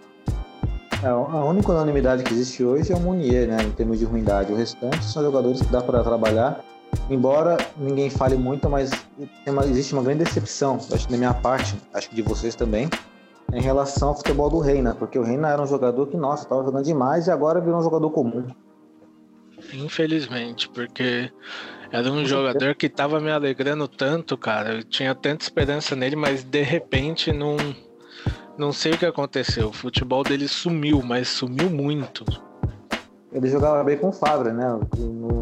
[1.04, 3.58] É, a única unanimidade que existe hoje é o Munier, né?
[3.64, 4.52] Em termos de ruindade.
[4.52, 6.64] O restante são jogadores que dá para trabalhar.
[7.10, 8.92] Embora ninguém fale muito, mas
[9.46, 12.90] uma, existe uma grande decepção, acho que da minha parte, acho que de vocês também,
[13.54, 16.64] em relação ao futebol do Reina, porque o Reina era um jogador que, nossa, estava
[16.64, 18.46] jogando demais e agora virou um jogador comum.
[19.74, 21.32] Infelizmente, porque
[21.92, 24.76] era um jogador que estava me alegrando tanto, cara.
[24.76, 27.56] Eu tinha tanta esperança nele, mas de repente não,
[28.58, 29.70] não sei o que aconteceu.
[29.70, 32.26] O futebol dele sumiu, mas sumiu muito.
[33.32, 34.80] Ele jogava bem com o Fabra, né?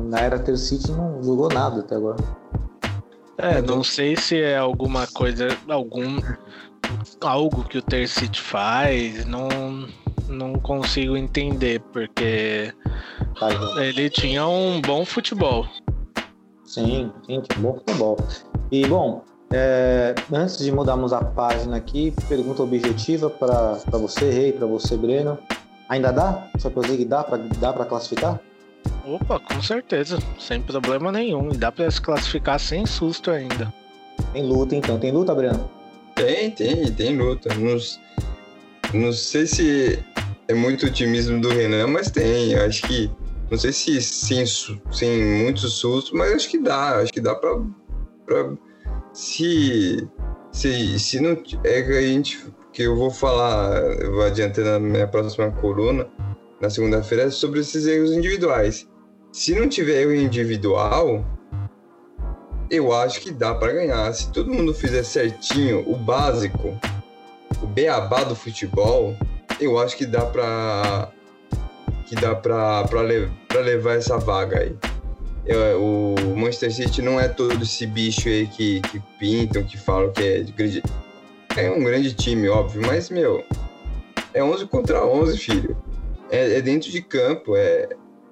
[0.07, 2.17] Na era Ter City não jogou nada até agora.
[3.37, 6.19] É, não sei se é alguma coisa, algum
[7.21, 9.49] algo que o Tercite faz, não,
[10.27, 12.73] não consigo entender, porque
[13.39, 13.49] tá
[13.83, 15.67] ele tinha um bom futebol.
[16.65, 18.17] Sim, sim, tinha um bom futebol.
[18.71, 24.67] E, bom, é, antes de mudarmos a página aqui, pergunta objetiva para você, Rei, para
[24.67, 25.37] você, Breno.
[25.87, 26.49] Ainda dá?
[26.59, 28.39] Champions League dá para dá classificar?
[29.05, 31.51] Opa, com certeza, sem problema nenhum.
[31.51, 33.71] E dá para se classificar sem susto ainda.
[34.33, 35.69] Tem luta então, tem luta, Breno?
[36.15, 37.53] Tem, tem, tem luta.
[37.55, 37.77] Não,
[38.93, 39.99] não sei se
[40.47, 42.55] é muito otimismo do Renan, mas tem.
[42.55, 43.11] Acho que.
[43.51, 44.43] Não sei se sem,
[44.91, 46.99] sem muito susto, mas acho que dá.
[46.99, 47.61] Acho que dá pra.
[48.25, 48.53] pra
[49.13, 50.07] se,
[50.51, 50.99] se.
[50.99, 51.31] Se não.
[51.63, 52.45] É que a gente.
[52.71, 56.07] Que eu vou falar, eu vou adiantando na minha próxima coluna,
[56.59, 58.87] na segunda-feira, sobre esses erros individuais.
[59.31, 61.25] Se não tiver erro individual,
[62.69, 64.11] eu acho que dá para ganhar.
[64.13, 66.77] Se todo mundo fizer certinho o básico,
[67.61, 69.15] o beabá do futebol,
[69.59, 71.09] eu acho que dá para
[72.05, 73.31] que dá para le
[73.63, 74.75] levar essa vaga aí.
[75.45, 80.11] Eu, o Manchester City não é todo esse bicho aí que, que pintam, que falam
[80.11, 80.83] que é grande.
[81.55, 83.43] É um grande time, óbvio, mas, meu,
[84.33, 85.77] é 11 contra 11, filho.
[86.29, 87.87] É, é dentro de campo, é,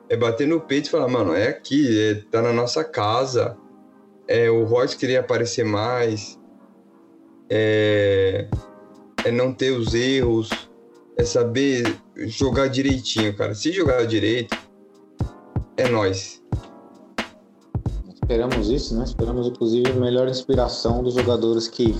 [0.10, 3.58] é bater no peito e falar, mano, é aqui, é, tá na nossa casa
[4.28, 6.40] é, o Royce queria aparecer mais,
[7.50, 8.48] é,
[9.26, 10.50] é não ter os erros,
[11.18, 13.54] é saber jogar direitinho, cara.
[13.54, 14.58] Se jogar direito,
[15.78, 16.42] é nós.
[18.14, 19.04] Esperamos isso, né?
[19.04, 21.96] Esperamos, inclusive, a melhor inspiração dos jogadores que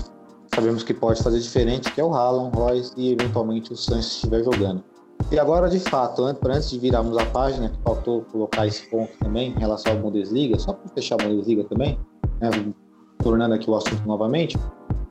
[0.54, 4.42] sabemos que pode fazer diferente, que é o Haaland, Royce e, eventualmente, o Sanches estiver
[4.42, 4.82] jogando.
[5.30, 9.52] E agora, de fato, antes de virarmos a página, que faltou colocar esse ponto também
[9.52, 11.98] em relação à Bundesliga, só para fechar a Bundesliga também,
[12.50, 12.72] né,
[13.22, 14.56] tornando aqui o assunto novamente,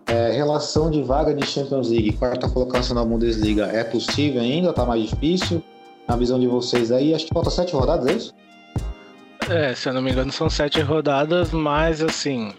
[0.07, 4.69] é, relação de vaga de Champions League, quarta colocação na Bundesliga, é possível ainda?
[4.69, 5.63] Está mais difícil?
[6.07, 8.33] Na visão de vocês aí, acho que falta sete rodadas, é isso?
[9.49, 12.53] É, se eu não me engano, são sete rodadas, mas assim.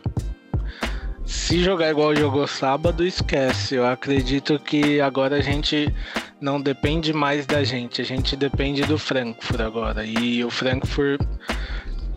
[1.25, 3.77] se jogar igual jogou sábado, esquece.
[3.77, 5.95] Eu acredito que agora a gente
[6.41, 10.05] não depende mais da gente, a gente depende do Frankfurt agora.
[10.05, 11.21] E o Frankfurt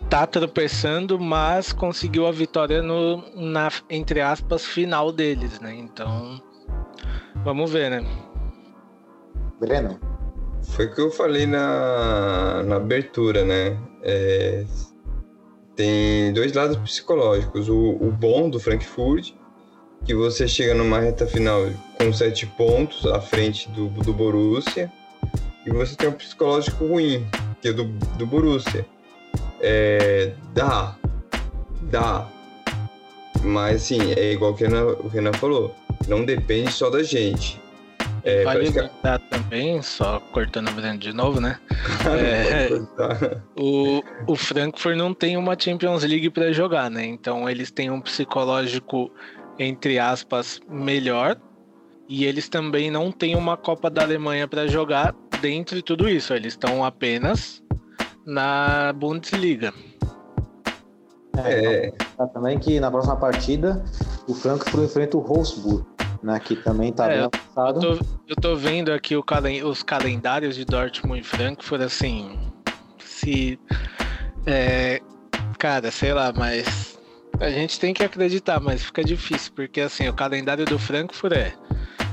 [0.08, 5.74] tá tropeçando, mas conseguiu a vitória no, na, entre aspas, final deles, né?
[5.74, 6.40] Então,
[7.44, 8.06] vamos ver, né?
[9.60, 9.98] Breno?
[10.62, 13.78] Foi o que eu falei na, na abertura, né?
[14.02, 14.64] É,
[15.76, 17.68] tem dois lados psicológicos.
[17.68, 19.32] O, o bom do Frankfurt,
[20.04, 21.60] que você chega numa reta final
[21.98, 24.90] com sete pontos à frente do, do Borussia,
[25.66, 27.26] e você tem um psicológico ruim,
[27.60, 28.86] que é do, do Borussia.
[29.60, 30.96] É, dá,
[31.82, 32.28] dá.
[33.42, 35.74] Mas assim, é igual que o Renan, o Renan falou,
[36.06, 37.60] não depende só da gente.
[38.24, 41.58] É, vale lembrar também, só cortando o de novo, né?
[42.06, 42.68] é,
[43.56, 47.06] o, o Frankfurt não tem uma Champions League para jogar, né?
[47.06, 49.10] Então eles têm um psicológico,
[49.58, 51.36] entre aspas, melhor.
[52.08, 56.32] E eles também não têm uma Copa da Alemanha para jogar dentro de tudo isso.
[56.32, 57.62] Eles estão apenas
[58.28, 59.72] na Bundesliga.
[61.44, 63.82] É, então, também que na próxima partida
[64.26, 65.86] o Frankfurt enfrenta o Wolfsburg
[66.22, 67.86] né, que também tá é, bem avançado.
[67.86, 72.38] Eu tô, eu tô vendo aqui o calen os calendários de Dortmund e Frankfurt, assim,
[72.98, 73.58] se...
[74.46, 75.00] É,
[75.58, 76.98] cara, sei lá, mas
[77.40, 81.54] a gente tem que acreditar, mas fica difícil, porque assim, o calendário do Frankfurt é,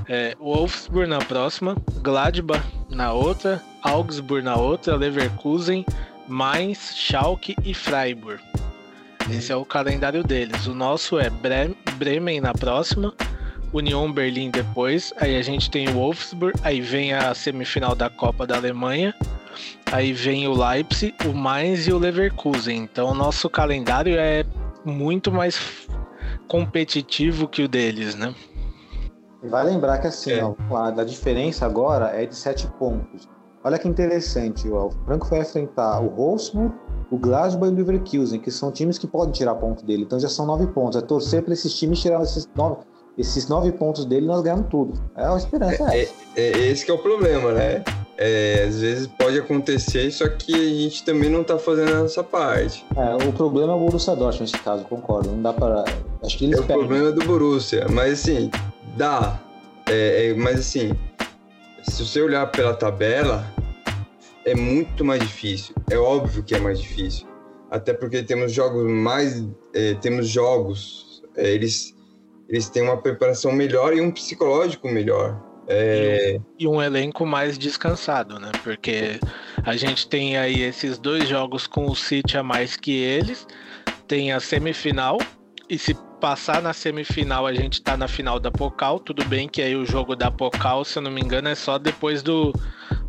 [0.07, 5.85] é Wolfsburg na próxima, Gladbach na outra, Augsburg na outra, Leverkusen,
[6.27, 8.41] Mainz, Schalke e Freiburg.
[9.29, 10.67] Esse é o calendário deles.
[10.67, 11.29] O nosso é
[11.97, 13.13] Bremen na próxima,
[13.73, 18.45] Union Berlim depois, aí a gente tem o Wolfsburg, aí vem a semifinal da Copa
[18.45, 19.13] da Alemanha,
[19.91, 22.77] aí vem o Leipzig, o Mainz e o Leverkusen.
[22.77, 24.45] Então o nosso calendário é
[24.85, 25.87] muito mais
[26.47, 28.33] competitivo que o deles, né?
[29.49, 30.43] Vai lembrar que assim, é.
[30.43, 33.27] ó, a, diferença agora é de sete pontos.
[33.63, 36.71] Olha que interessante, ó, o Franco vai enfrentar o Wolfsburg,
[37.09, 40.03] o Glasgow e o Leverkusen, que são times que podem tirar ponto dele.
[40.03, 40.99] Então já são nove pontos.
[40.99, 42.77] É torcer para esses times tirar esses nove
[43.17, 44.93] esses nove pontos dele, nós ganhamos tudo.
[45.15, 45.95] É uma esperança.
[45.95, 47.83] É, é, é esse que é o problema, né?
[48.17, 52.23] É, às vezes pode acontecer, só que a gente também não tá fazendo a nossa
[52.23, 52.85] parte.
[52.95, 55.31] É, o problema é o Borussia Dortmund nesse caso, concordo.
[55.31, 55.83] Não dá para.
[56.23, 58.49] Acho que eles É o problema do Borussia, mas assim,
[58.95, 59.39] dá.
[59.87, 60.91] É, é, mas assim,
[61.83, 63.45] se você olhar pela tabela,
[64.45, 65.75] é muito mais difícil.
[65.89, 67.27] É óbvio que é mais difícil.
[67.69, 69.47] Até porque temos jogos mais.
[69.73, 71.23] É, temos jogos.
[71.35, 71.95] É, eles
[72.47, 75.41] eles têm uma preparação melhor e um psicológico melhor.
[75.67, 76.35] É...
[76.35, 78.51] E, um, e, um, elenco mais descansado, né?
[78.63, 79.19] Porque
[79.63, 83.47] a gente tem aí esses dois jogos com o City a mais que eles,
[84.07, 85.17] tem a semifinal,
[85.67, 89.61] e se passar na semifinal a gente tá na final da Pocal, tudo bem que
[89.61, 92.51] aí o jogo da Pocal, se eu não me engano, é só depois do,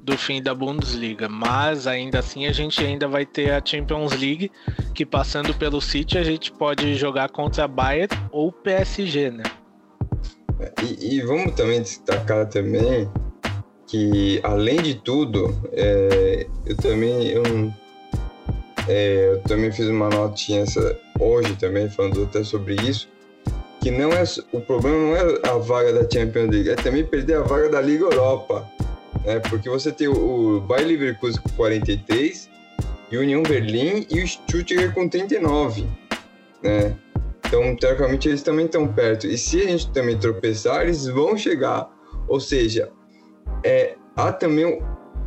[0.02, 4.52] do fim da Bundesliga, mas ainda assim a gente ainda vai ter a Champions League,
[4.92, 9.44] que passando pelo City a gente pode jogar contra Bayern ou PSG, né?
[10.84, 13.10] E, e vamos também destacar também
[13.86, 17.42] que além de tudo, é, eu também eu,
[18.88, 23.08] é, eu também fiz uma notinha essa, hoje também falando até sobre isso,
[23.80, 27.36] que não é o problema não é a vaga da Champions League, é também perder
[27.36, 28.66] a vaga da Liga Europa
[29.26, 29.40] né?
[29.40, 32.48] Porque você tem o, o Bayer Leverkusen com 43,
[33.10, 35.86] e o União Berlim e o Stuttgart com 39,
[36.62, 36.96] né?
[37.44, 39.26] Então, teoricamente, eles também estão perto.
[39.26, 41.88] E se a gente também tropeçar, eles vão chegar.
[42.26, 42.90] Ou seja,
[43.62, 44.80] é, há também um,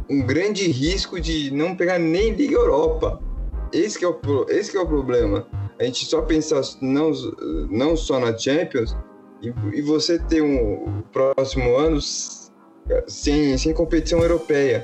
[0.10, 3.22] um grande risco de não pegar nem Liga Europa.
[3.72, 5.46] Esse é o, esse é o problema.
[5.80, 7.12] A gente só pensar não,
[7.70, 8.96] não só na Champions
[9.42, 12.00] e, e você ter um próximo ano
[13.08, 14.82] sem, sem competição europeia.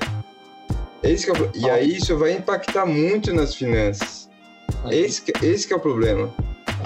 [1.02, 4.28] Esse é o, e aí isso vai impactar muito nas finanças.
[4.90, 6.32] Esse, esse é o problema.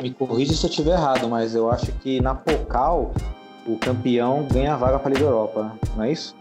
[0.02, 3.12] Me corrija se eu estiver errado, mas eu acho que na Pocal
[3.66, 6.34] o campeão ganha a vaga para a Liga Europa, não é isso?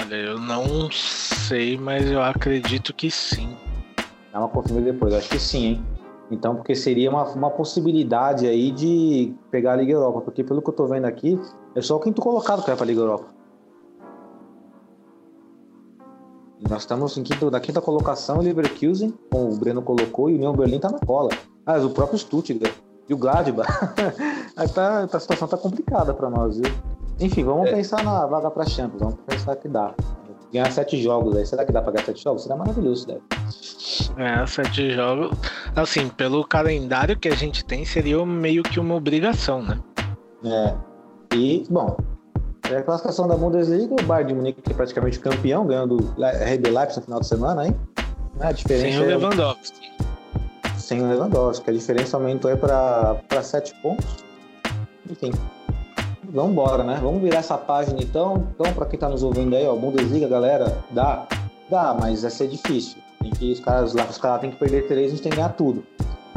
[0.00, 3.56] Olha, eu não sei, mas eu acredito que sim.
[4.36, 5.84] Dá uma confirma depois, eu acho que sim, hein?
[6.30, 10.68] Então, porque seria uma, uma possibilidade aí de pegar a Liga Europa, porque pelo que
[10.68, 11.40] eu tô vendo aqui,
[11.74, 13.24] é só o quinto colocado que vai para a Liga Europa.
[16.60, 20.34] E nós estamos em quinto, na quinta colocação, o Leverkusen, como o Breno colocou, e
[20.34, 21.30] o União Berlim tá na cola.
[21.64, 22.74] Ah, o próprio Stuttgart
[23.08, 23.66] e o Gladbach.
[24.54, 26.70] aí tá, a situação tá complicada para nós, viu?
[27.18, 27.72] Enfim, vamos é.
[27.72, 29.94] pensar na vaga para Champions, vamos pensar que dá
[30.56, 31.46] ganhar sete jogos aí.
[31.46, 32.42] Será que dá pra ganhar sete jogos?
[32.42, 33.20] Seria maravilhoso, deve.
[34.16, 35.30] Ganhar sete jogos.
[35.74, 39.78] Assim, pelo calendário que a gente tem, seria meio que uma obrigação, né?
[40.44, 40.74] É.
[41.34, 41.96] E, bom,
[42.70, 46.24] é a classificação da Bundesliga, o Bayern de Munique que é praticamente campeão, ganhando o
[46.24, 47.76] RB Leipzig no final de semana, hein?
[48.40, 49.92] A diferença Sem o é- Lewandowski.
[50.78, 51.70] sem o Lewandowski.
[51.70, 54.24] A diferença aumentou aí para sete pontos.
[55.10, 55.30] Enfim,
[56.30, 56.98] vamos embora, né?
[57.02, 58.48] Vamos virar essa página então.
[58.54, 61.26] Então, para quem tá nos ouvindo aí, ó, Bundesliga, galera, dá,
[61.70, 62.98] dá, mas vai ser difícil.
[63.20, 65.36] Tem que os caras lá, os caras têm que perder três, a gente tem que
[65.36, 65.84] ganhar tudo.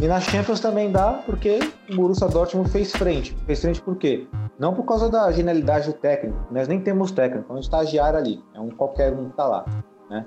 [0.02, 1.60] E na Champions também dá, porque
[1.92, 3.36] o Borussia Dortmund fez frente.
[3.46, 4.28] Fez frente por quê?
[4.58, 6.38] Não por causa da genialidade do técnico.
[6.50, 8.42] Nós nem temos técnico, é um estagiário ali.
[8.54, 9.66] É um qualquer um que tá lá,
[10.10, 10.26] né?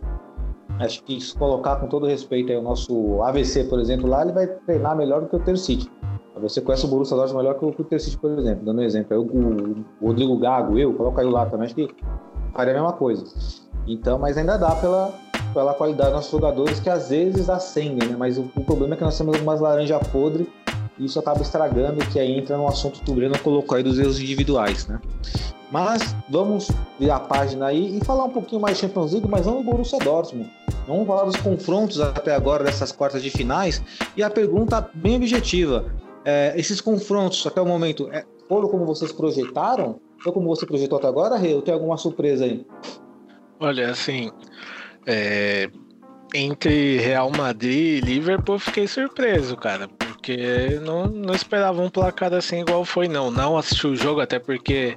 [0.79, 4.33] Acho que se colocar com todo respeito aí o nosso AVC, por exemplo, lá, ele
[4.33, 5.91] vai treinar melhor do que o Ter City.
[6.41, 8.65] Você conhece o Borussia Dortmund melhor que o, o Ter City, por exemplo.
[8.65, 9.13] Dando um exemplo.
[9.13, 11.89] Aí o, o, o Rodrigo Gago, eu, coloca eu lá também, acho que
[12.55, 13.25] faria a mesma coisa.
[13.87, 15.13] Então, mas ainda dá pela,
[15.53, 18.17] pela qualidade dos nossos jogadores que às vezes acendem, né?
[18.19, 20.49] Mas o, o problema é que nós temos algumas laranja podre
[20.99, 23.99] e isso acaba estragando, que aí entra no assunto que o Breno colocou aí dos
[23.99, 25.01] erros individuais, né?
[25.71, 26.71] Mas vamos
[27.01, 29.63] virar a página aí e falar um pouquinho mais de Champions League, mas não do
[29.63, 30.51] Borussia Dortmund.
[30.87, 33.83] Vamos falar dos confrontos até agora dessas quartas de finais.
[34.17, 35.87] E a pergunta bem objetiva:
[36.25, 40.01] é, esses confrontos até o momento é, foram como vocês projetaram?
[40.23, 41.55] Foi como você projetou até agora, Rê?
[41.55, 42.65] Ou tem alguma surpresa aí?
[43.59, 44.31] Olha, assim,
[45.07, 45.69] é,
[46.35, 52.61] entre Real Madrid e Liverpool, fiquei surpreso, cara, porque não, não esperava um placar assim
[52.61, 53.31] igual foi, não.
[53.31, 54.97] Não assisti o jogo, até porque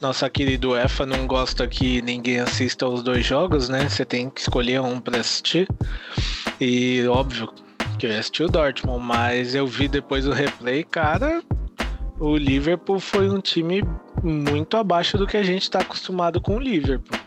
[0.00, 3.88] nossa querida UEFA não gosta que ninguém assista os dois jogos, né?
[3.88, 5.66] Você tem que escolher um para assistir.
[6.60, 7.48] E óbvio
[7.98, 11.42] que eu assisti o Dortmund, mas eu vi depois o replay, cara.
[12.20, 13.82] O Liverpool foi um time
[14.22, 17.18] muito abaixo do que a gente está acostumado com o Liverpool.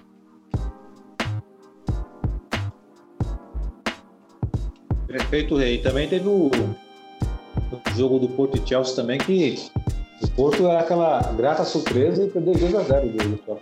[5.07, 5.80] Perfeito, Rei.
[5.80, 9.57] Também teve o, o jogo do Porto e Chelsea também, que
[10.22, 13.59] o Porto era aquela grata surpresa e perdeu 2 a 0 do só.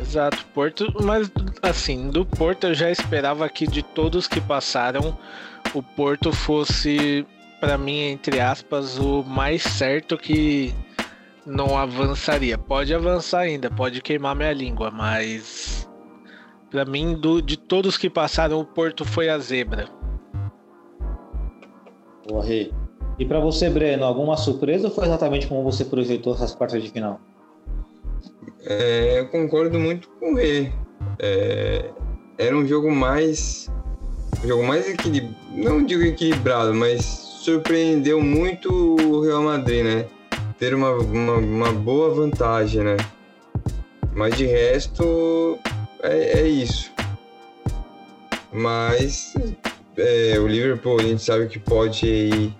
[0.00, 1.30] Exato, Porto, mas
[1.62, 5.16] assim, do Porto eu já esperava que de todos que passaram,
[5.74, 7.26] o Porto fosse,
[7.60, 10.74] para mim, entre aspas, o mais certo que
[11.46, 12.58] não avançaria.
[12.58, 15.88] Pode avançar ainda, pode queimar minha língua, mas
[16.70, 19.88] para mim, do, de todos que passaram, o Porto foi a zebra.
[22.28, 22.72] Boa, Rei.
[23.18, 26.90] E para você, Breno, alguma surpresa ou foi exatamente como você projetou essas quartas de
[26.90, 27.20] final?
[28.64, 30.72] É, eu concordo muito com o Rê.
[31.18, 31.90] É,
[32.38, 33.68] era um jogo mais.
[34.42, 35.36] Um jogo mais equilibrado.
[35.52, 40.06] Não digo equilibrado, mas surpreendeu muito o Real Madrid, né?
[40.58, 42.96] Ter uma, uma, uma boa vantagem, né?
[44.14, 45.58] Mas de resto
[46.02, 46.90] é, é isso.
[48.52, 49.34] Mas
[49.96, 52.54] é, o Liverpool a gente sabe que pode ir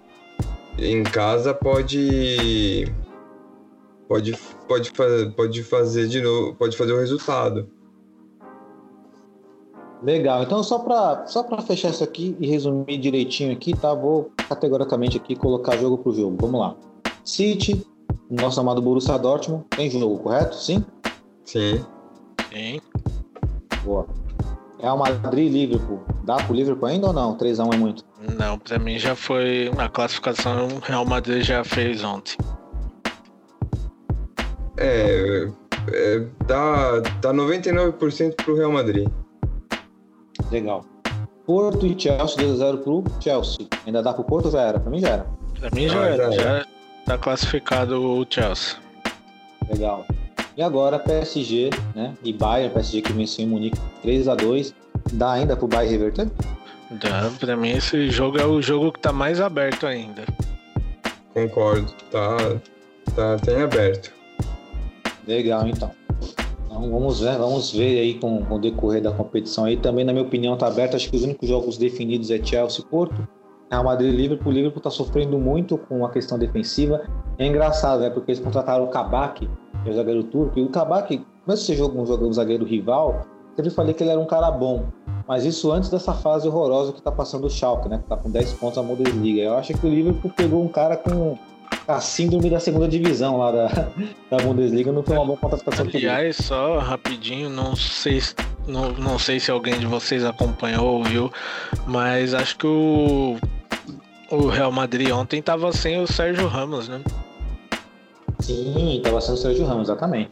[0.78, 2.90] em casa pode
[4.08, 7.68] pode pode fazer pode fazer de novo pode fazer o resultado
[10.02, 10.42] Legal.
[10.42, 13.92] Então só para só para fechar isso aqui e resumir direitinho aqui, tá?
[13.92, 16.36] Vou categoricamente aqui colocar jogo pro jogo.
[16.40, 16.76] Vamos lá.
[17.24, 17.86] City,
[18.30, 20.56] nosso amado Borussia Dortmund, tem jogo, correto?
[20.56, 20.84] Sim.
[21.44, 21.84] sim
[22.52, 22.80] Sim.
[23.84, 24.06] Boa.
[24.80, 26.00] Real Madrid, Liverpool.
[26.24, 27.36] Dá pro Liverpool ainda ou não?
[27.36, 28.04] 3 a 1 é muito.
[28.38, 32.36] Não, para mim já foi a classificação o Real Madrid já fez ontem.
[34.78, 35.48] é,
[35.92, 39.06] é dá dá 99% pro Real Madrid
[40.50, 40.84] Legal.
[41.46, 43.66] Porto e Chelsea 2 a 0 pro Chelsea.
[43.86, 44.78] Ainda dá pro Porto ou já era?
[44.80, 45.26] Pra mim já era.
[45.58, 46.66] Pra mim já Ah, era, já já
[47.06, 48.76] tá classificado o Chelsea.
[49.68, 50.06] Legal.
[50.56, 52.14] E agora PSG, né?
[52.22, 54.74] E Bayern, PSG que venceu em Munique 3 a 2
[55.12, 56.30] Dá ainda pro Bayern reverter?
[56.90, 60.24] Dá, pra mim esse jogo é o jogo que tá mais aberto ainda.
[61.32, 62.36] concordo tá
[63.14, 64.12] tá tem aberto
[65.26, 65.90] Legal, então.
[66.80, 69.76] Então vamos ver, vamos ver aí com, com o decorrer da competição aí.
[69.76, 70.96] Também, na minha opinião, tá aberto.
[70.96, 73.28] Acho que os únicos jogos definidos é Chelsea e Porto.
[73.70, 74.50] Real Madrid e Liverpool.
[74.50, 77.02] O Liverpool tá sofrendo muito com a questão defensiva.
[77.38, 78.08] É engraçado, né?
[78.08, 80.58] Porque eles contrataram o Kabak, que é o zagueiro turco.
[80.58, 84.12] E o Kabak, mesmo se joga um jogo um zagueiro rival, sempre falei que ele
[84.12, 84.86] era um cara bom.
[85.28, 87.98] Mas isso antes dessa fase horrorosa que tá passando o Schalke, né?
[87.98, 89.42] Que tá com 10 pontos na Bundesliga.
[89.42, 91.36] Eu acho que o Liverpool pegou um cara com
[91.96, 93.66] a síndrome da segunda divisão lá da,
[94.30, 94.90] da Bundesliga.
[94.92, 95.86] Não foi uma boa contratação.
[95.92, 98.34] Aliás, só rapidinho, não sei, se-
[98.66, 101.32] não, não sei se alguém de vocês acompanhou ou viu,
[101.86, 103.36] mas acho que o,
[104.30, 107.00] o Real Madrid ontem tava sem o Sérgio Ramos, né?
[108.40, 110.30] Sim, tava sendo o Sérgio Ramos, exatamente.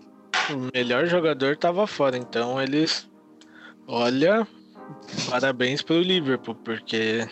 [0.50, 3.06] O melhor jogador tava fora, então eles.
[3.86, 4.46] Olha,
[5.28, 7.26] parabéns pro Liverpool, porque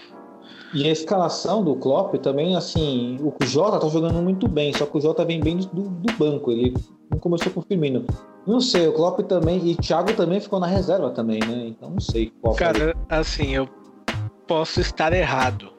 [0.76, 4.98] E a escalação do Klopp também, assim, o Jota tá jogando muito bem, só que
[4.98, 6.74] o Jota vem bem do, do banco, ele
[7.10, 8.04] não começou com o Firmino.
[8.46, 11.68] Não sei, o Klopp também, e o Thiago também ficou na reserva também, né?
[11.68, 12.94] Então não sei qual Cara, foi.
[13.08, 13.66] assim, eu
[14.46, 15.72] posso estar errado,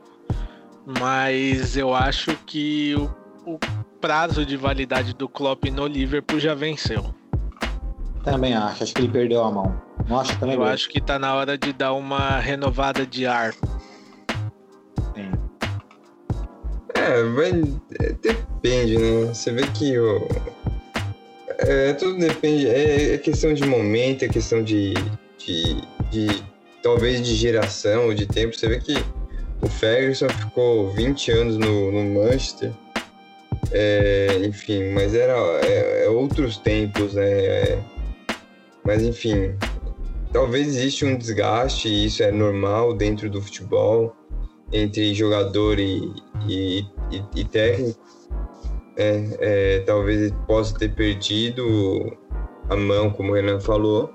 [1.00, 3.60] mas eu acho que o, o
[4.02, 7.06] prazo de validade do Klopp no Liverpool já venceu.
[8.24, 9.80] Também acho, acho que ele perdeu a mão.
[10.10, 10.56] Não acho também.
[10.56, 13.54] Eu acho que tá na hora de dar uma renovada de ar.
[17.08, 17.52] É, vai,
[18.02, 19.34] é, depende, né?
[19.34, 20.28] Você vê que o,
[21.60, 24.94] é, tudo depende, é, é, questão de momento, é questão de,
[25.38, 25.82] de,
[26.12, 26.44] de
[26.84, 28.56] talvez de geração ou de tempo.
[28.56, 28.98] Você vê que
[29.62, 32.74] o Ferguson ficou 20 anos no, no Manchester,
[33.72, 35.34] é, enfim, mas era
[35.64, 37.30] é, é outros tempos, né?
[37.30, 37.80] É,
[38.84, 39.56] mas enfim,
[40.34, 44.14] talvez existe um desgaste, e isso é normal dentro do futebol,
[44.72, 46.14] entre jogador e,
[46.48, 46.80] e,
[47.12, 48.00] e, e técnico.
[48.96, 52.18] É, é, talvez ele possa ter perdido
[52.70, 54.12] a mão, como o Renan falou.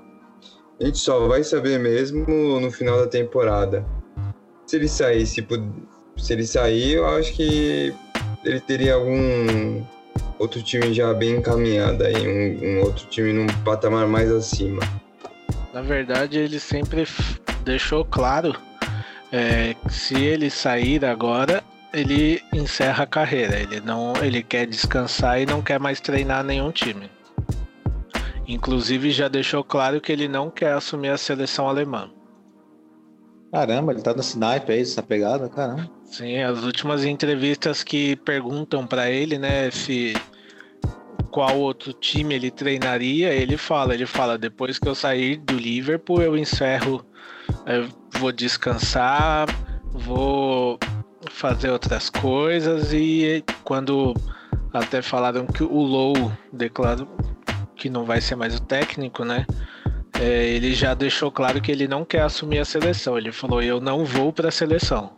[0.79, 2.25] A gente só vai saber mesmo
[2.59, 3.85] no final da temporada.
[4.65, 5.45] Se ele sair, se,
[6.17, 7.93] se ele sair, eu acho que
[8.43, 9.83] ele teria algum
[10.37, 14.81] outro time já bem encaminhado aí, um, um outro time num patamar mais acima.
[15.73, 17.07] Na verdade, ele sempre
[17.63, 18.53] deixou claro
[19.33, 23.59] é, se ele sair agora, ele encerra a carreira.
[23.59, 27.09] Ele não, ele quer descansar e não quer mais treinar nenhum time.
[28.47, 32.11] Inclusive já deixou claro que ele não quer assumir a seleção alemã.
[33.51, 35.89] Caramba, ele tá no snipe aí, essa pegada, caramba.
[36.05, 40.13] Sim, as últimas entrevistas que perguntam para ele, né, se
[41.31, 46.21] qual outro time ele treinaria, ele fala, ele fala, depois que eu sair do Liverpool,
[46.21, 47.03] eu encerro,
[47.65, 47.89] eu
[48.19, 49.47] vou descansar,
[49.91, 50.77] vou
[51.29, 54.13] fazer outras coisas e quando
[54.73, 57.07] até falaram que o Low declarou
[57.75, 59.45] que não vai ser mais o técnico, né?
[60.19, 63.17] É, ele já deixou claro que ele não quer assumir a seleção.
[63.17, 65.11] Ele falou: Eu não vou para a seleção.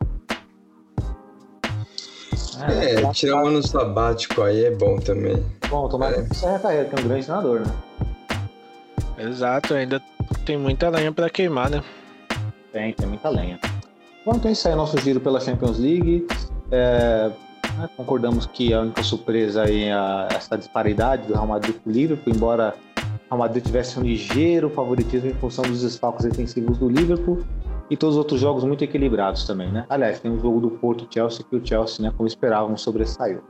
[2.68, 5.46] É, é tirar um ano sabático aí é bom também.
[5.70, 6.24] Bom, tomar é.
[6.24, 7.76] que a carreira, que é um grande treinador, né?
[9.18, 10.02] Exato, ainda
[10.46, 11.84] tem muita lenha para queimar, né?
[12.76, 13.58] Tem, tem muita lenha.
[14.26, 16.28] Bom, então isso aí é nosso giro pela Champions League.
[16.70, 17.32] É,
[17.78, 21.94] né, concordamos que a única surpresa aí é essa disparidade do Real Madrid com o
[21.94, 26.90] Liverpool, embora o Real Madrid tivesse um ligeiro favoritismo em função dos desfalques defensivos do
[26.90, 27.46] Liverpool
[27.90, 29.86] e todos os outros jogos muito equilibrados também, né?
[29.88, 33.42] Aliás, tem o jogo do Porto Chelsea que o Chelsea, né, como esperávamos, sobressaiu.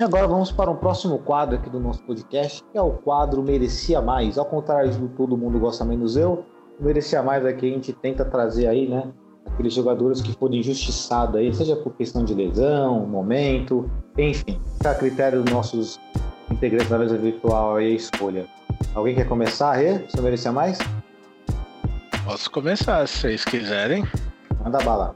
[0.00, 3.40] E agora vamos para um próximo quadro aqui do nosso podcast, que é o quadro
[3.40, 4.36] Merecia Mais.
[4.36, 6.44] Ao contrário do Todo Mundo Gosta Menos Eu,
[6.80, 9.10] Merecia Mais aqui a gente tenta trazer aí, né,
[9.46, 14.94] aqueles jogadores que foram injustiçados aí, seja por questão de lesão, momento, enfim, fica a
[14.94, 16.00] critério dos nossos
[16.50, 18.46] integrantes da mesa virtual aí a escolha.
[18.94, 19.98] Alguém quer começar, Rê?
[20.08, 20.78] Você merecia mais?
[22.24, 24.04] Posso começar, se vocês quiserem.
[24.62, 25.14] Manda bala.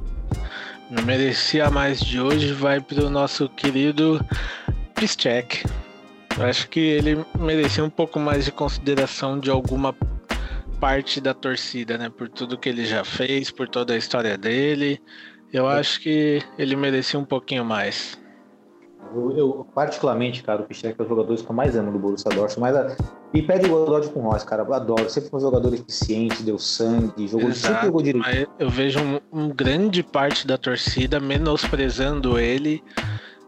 [0.91, 4.21] Não merecia mais de hoje vai para o nosso querido
[4.95, 5.65] Piszczek.
[6.39, 9.95] Acho que ele merecia um pouco mais de consideração de alguma
[10.83, 12.11] parte da torcida, né?
[12.11, 15.01] Por tudo que ele já fez, por toda a história dele.
[15.53, 18.19] Eu acho que ele merecia um pouquinho mais.
[19.15, 22.29] Eu, eu particularmente, cara, o Pichek é o jogador que eu mais amo do Borussia
[22.31, 22.97] Dortmund, mas a...
[23.33, 25.09] e pede igualdade com nós, cara, eu adoro.
[25.09, 28.51] Sempre foi um jogador eficiente, deu sangue, jogou Exato, sempre jogou direito.
[28.59, 32.83] Eu vejo um, um, grande parte da torcida menosprezando ele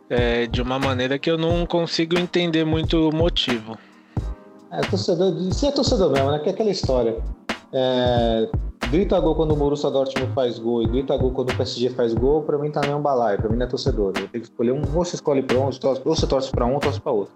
[0.08, 3.76] é, de uma maneira que eu não consigo entender muito o motivo.
[4.76, 6.38] É torcedor, isso é torcedor mesmo, né?
[6.40, 7.16] Que é aquela história.
[7.72, 8.48] É,
[8.90, 12.12] grita gol quando o Borussia Dortmund faz gol e grita gol quando o PSG faz
[12.12, 14.08] gol, pra mim também é um balaio, pra mim não é torcedor.
[14.08, 16.74] Eu tenho que escolher um, ou você escolhe pra um, ou você torce pra um,
[16.74, 17.32] ou torce pra outro.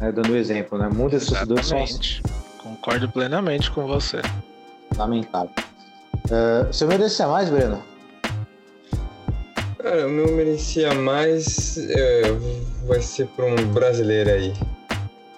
[0.00, 0.88] É, dando um exemplo, né?
[0.92, 2.20] Muitos torcedores são assim.
[2.60, 4.20] Concordo plenamente com você.
[4.96, 5.50] Lamentável.
[6.30, 7.80] É, você merecia mais, Breno?
[9.78, 12.22] Cara, o meu merecia mais é,
[12.86, 14.52] vai ser pra um brasileiro aí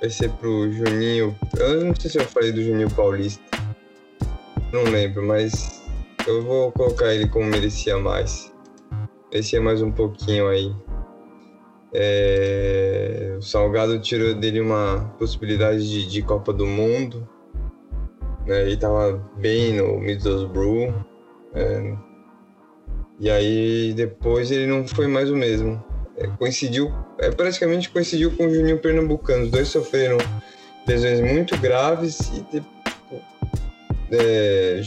[0.05, 1.35] vai ser pro Juninho.
[1.59, 3.43] Eu não sei se eu falei do Juninho Paulista.
[4.71, 5.83] Não lembro, mas
[6.27, 8.53] eu vou colocar ele como merecia mais.
[9.33, 10.71] Merecia mais um pouquinho aí.
[11.95, 13.35] É...
[13.39, 17.27] O Salgado tirou dele uma possibilidade de, de Copa do Mundo.
[18.47, 18.61] Né?
[18.61, 20.93] Ele tava bem no Middlesbrough.
[21.55, 21.97] É...
[23.19, 25.83] E aí depois ele não foi mais o mesmo
[26.17, 29.45] é, coincidiu, é, praticamente coincidiu com o Juninho Pernambucano.
[29.45, 30.19] Os dois sofreram
[30.87, 32.67] lesões muito graves e tipo,
[34.11, 34.83] é,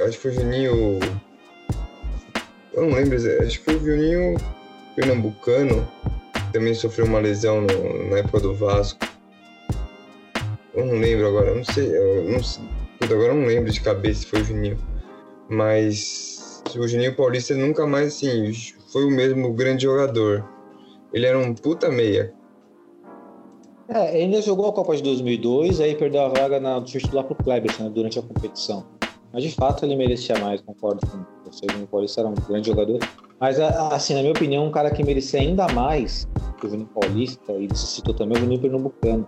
[0.00, 1.00] acho que foi o Juninho.
[2.72, 4.36] eu não lembro, acho que foi o Juninho
[4.94, 5.88] Pernambucano,
[6.52, 8.98] também sofreu uma lesão no, na época do Vasco.
[10.74, 12.62] Eu não lembro agora, não sei, eu não sei,
[13.02, 14.78] agora não lembro de cabeça se foi o Juninho.
[15.48, 18.52] Mas o Juninho Paulista nunca mais, assim,
[18.92, 20.44] foi o mesmo grande jogador.
[21.12, 22.32] Ele era um puta meia.
[23.88, 27.24] É, ele ainda jogou a Copa de 2002, aí perdeu a vaga na, do titular
[27.24, 28.86] pro Kleber né, durante a competição.
[29.32, 31.66] Mas de fato ele merecia mais, concordo com você.
[31.66, 32.98] O Juninho Paulista era um grande jogador.
[33.40, 36.28] Mas, assim, na minha opinião, um cara que merecia ainda mais
[36.58, 39.26] que o Juninho Paulista, e você citou também o Juninho Pernambucano.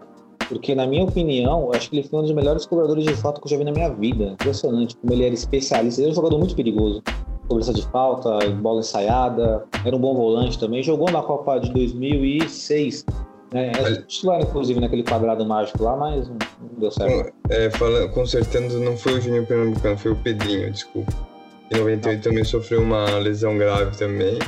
[0.49, 3.47] Porque, na minha opinião, acho que ele foi um dos melhores cobradores de fato que
[3.47, 4.33] eu já vi na minha vida.
[4.33, 6.01] Impressionante como ele era especialista.
[6.01, 7.03] Ele era um jogador muito perigoso.
[7.53, 10.82] Cobrança de falta, bola ensaiada, era um bom volante também.
[10.82, 13.05] Jogou na Copa de 2006
[13.53, 16.38] é, é titular, inclusive, naquele quadrado mágico lá, mas não,
[16.78, 17.30] deu certo.
[17.50, 21.12] É, falando, consertando, não foi o Juninho Pernambucano, foi o Pedrinho, desculpa.
[21.70, 22.22] Em 98 ah.
[22.22, 24.38] também sofreu uma lesão grave também.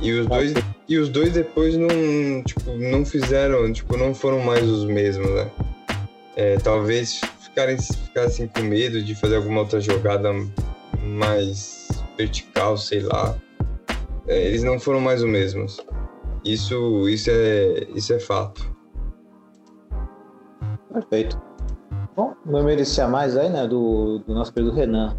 [0.00, 0.54] E os dois,
[0.88, 5.48] e os dois depois não, tipo, não fizeram, tipo, não foram mais os mesmos, né?
[6.34, 10.32] É, talvez ficarem, ficassem com medo de fazer alguma outra jogada
[11.00, 11.83] mais
[12.16, 13.36] vertical, sei lá.
[14.26, 15.84] É, eles não foram mais os mesmos.
[16.44, 18.74] Isso, isso, é, isso é fato.
[20.92, 21.40] Perfeito.
[22.16, 25.16] Bom, não merecia mais aí, né, do, do nosso querido Renan.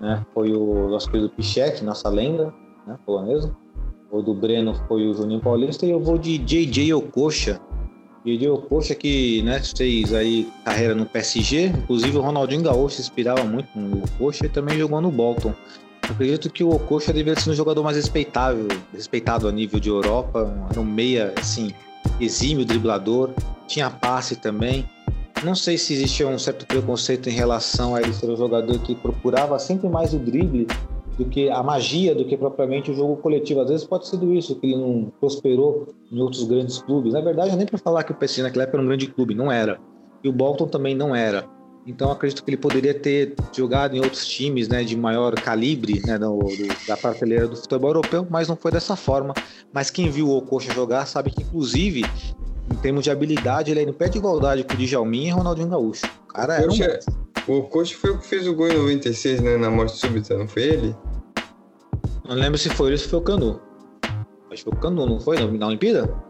[0.00, 0.24] Né?
[0.34, 2.52] Foi o nosso querido Pichek, nossa lenda,
[2.86, 3.54] né, polonesa.
[4.10, 7.60] O do Breno foi o Juninho Paulista e eu vou de JJ Okocha.
[8.24, 13.68] JJ Okocha que né, fez aí carreira no PSG, inclusive o Ronaldinho Gaúcho inspirava muito
[13.78, 15.54] no Okocha e também jogou no Bolton.
[16.10, 20.50] Acredito que o Okocha deveria ser um jogador mais respeitável, respeitado a nível de Europa,
[20.70, 21.72] era um meia, assim,
[22.18, 23.30] exímio driblador,
[23.66, 24.88] tinha passe também.
[25.44, 28.94] Não sei se existia um certo preconceito em relação a ele ser um jogador que
[28.94, 30.66] procurava sempre mais o drible
[31.18, 33.60] do que a magia, do que propriamente o jogo coletivo.
[33.60, 37.12] Às vezes pode ser isso, que ele não prosperou em outros grandes clubes.
[37.12, 39.52] Na verdade, nem para falar que o PSG naquela época era um grande clube, não
[39.52, 39.78] era.
[40.24, 41.44] E o Bolton também não era.
[41.88, 46.18] Então acredito que ele poderia ter jogado em outros times, né, de maior calibre, né,
[46.18, 49.32] do, do, da prateleira do futebol europeu, mas não foi dessa forma.
[49.72, 52.04] Mas quem viu o Ococha jogar sabe que, inclusive,
[52.70, 55.68] em termos de habilidade, ele é em pé de igualdade com o Djalmin e Ronaldinho
[55.68, 56.04] Gaúcho.
[56.28, 56.76] O cara era um...
[57.50, 60.46] O Ococha foi o que fez o gol em 96, né, na morte súbita, não
[60.46, 60.96] foi ele?
[62.28, 63.58] Não lembro se foi ele ou se foi o Canu.
[64.52, 65.38] Acho que foi o Canu, não foi?
[65.38, 66.27] Na Olimpíada?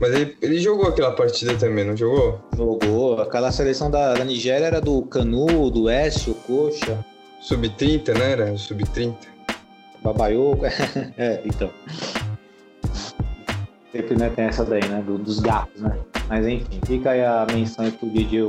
[0.00, 2.40] Mas ele, ele jogou aquela partida também, não jogou?
[2.56, 3.20] Jogou.
[3.20, 7.04] Aquela seleção da, da Nigéria era do Canu, do Écio, Coxa.
[7.42, 8.32] Sub-30, né?
[8.32, 9.14] Era sub-30.
[10.02, 10.56] Babaiô.
[11.18, 11.70] é, então.
[13.92, 15.02] Sempre né, tem essa daí, né?
[15.06, 15.98] Do, dos gatos, né?
[16.28, 18.48] Mas enfim, fica aí a menção aí pro Didi.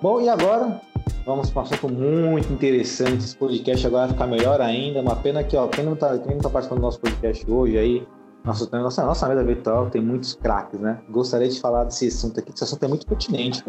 [0.00, 0.80] Bom, e agora?
[1.26, 3.24] Vamos para um assunto muito interessante.
[3.24, 5.00] Esse podcast agora vai ficar melhor ainda.
[5.00, 7.78] Uma pena que, ó, quem não tá, quem não tá participando do nosso podcast hoje
[7.78, 8.06] aí,
[8.44, 11.00] nossa, nossa, nossa mesa virtual tem muitos craques, né?
[11.08, 13.64] Gostaria de falar desse assunto aqui, que esse assunto é muito pertinente,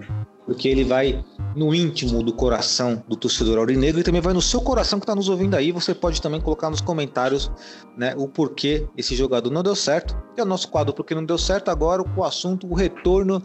[0.45, 1.23] porque ele vai
[1.55, 5.15] no íntimo do coração do torcedor aurinegro e também vai no seu coração que está
[5.15, 5.71] nos ouvindo aí.
[5.71, 7.49] Você pode também colocar nos comentários
[7.97, 10.15] né, o porquê esse jogador não deu certo.
[10.35, 13.41] E é o nosso quadro Porque Não Deu Certo agora com o assunto, o retorno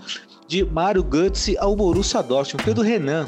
[0.48, 3.24] de Mário Götze ao Borussia Dortmund, do Renan.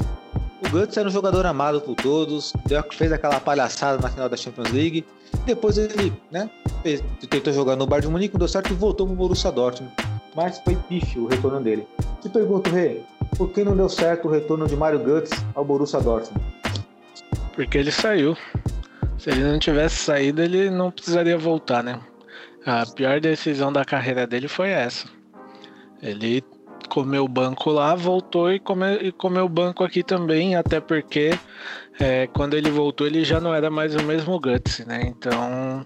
[0.65, 2.53] O Guts era um jogador amado por todos,
[2.93, 5.05] fez aquela palhaçada na final da Champions League.
[5.45, 6.49] Depois ele né,
[7.29, 9.93] tentou jogar no Bayern de Munique, não deu certo e voltou para o Borussia Dortmund.
[10.35, 11.85] Mas foi pífio o retorno dele.
[12.21, 13.01] Te pergunto, Rê,
[13.37, 16.43] por que não deu certo o retorno de Mario Guts ao Borussia Dortmund?
[17.53, 18.37] Porque ele saiu.
[19.17, 21.99] Se ele não tivesse saído, ele não precisaria voltar, né?
[22.65, 25.07] A pior decisão da carreira dele foi essa.
[26.01, 26.43] Ele
[26.89, 31.31] comeu o banco lá, voltou e, come, e comeu o banco aqui também, até porque
[31.99, 35.01] é, quando ele voltou ele já não era mais o mesmo Guts, né?
[35.05, 35.85] Então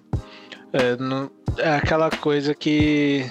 [0.74, 3.30] é, não, é aquela coisa que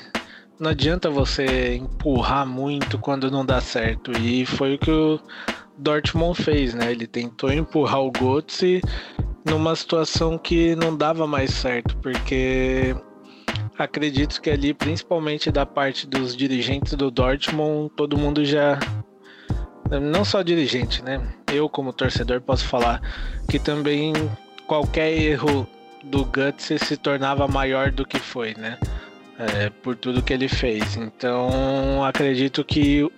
[0.59, 4.13] não adianta você empurrar muito quando não dá certo.
[4.13, 5.21] E foi o que o
[5.79, 6.91] Dortmund fez, né?
[6.91, 8.81] Ele tentou empurrar o Götze
[9.45, 12.97] numa situação que não dava mais certo, porque
[13.79, 18.79] acredito que ali, principalmente da parte dos dirigentes do Dortmund, todo mundo já.
[20.03, 21.21] Não só dirigente, né?
[21.53, 23.01] Eu, como torcedor, posso falar
[23.49, 24.13] que também
[24.67, 25.67] qualquer erro
[26.03, 28.79] do Guts se tornava maior do que foi, né?
[29.39, 30.97] É, por tudo que ele fez.
[30.97, 33.09] Então, acredito que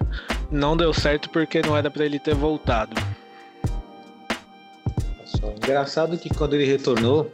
[0.51, 2.95] não deu certo porque não era para ele ter voltado.
[5.57, 7.33] Engraçado que quando ele retornou,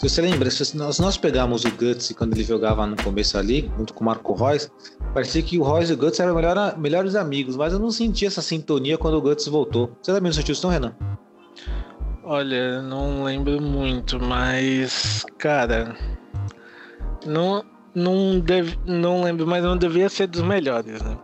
[0.00, 3.70] se você lembra, se nós, nós pegamos o Guts quando ele jogava no começo ali,
[3.76, 4.70] junto com o Marco Reus,
[5.12, 8.24] parecia que o Reus e o Guts eram melhor, melhores amigos, mas eu não senti
[8.24, 9.94] essa sintonia quando o Guts voltou.
[10.00, 10.94] Você também não sentiu isso, não, Renan?
[12.24, 15.94] Olha, não lembro muito, mas, cara,
[17.26, 17.62] não,
[17.94, 21.18] não, deve, não lembro, mas não devia ser dos melhores, né?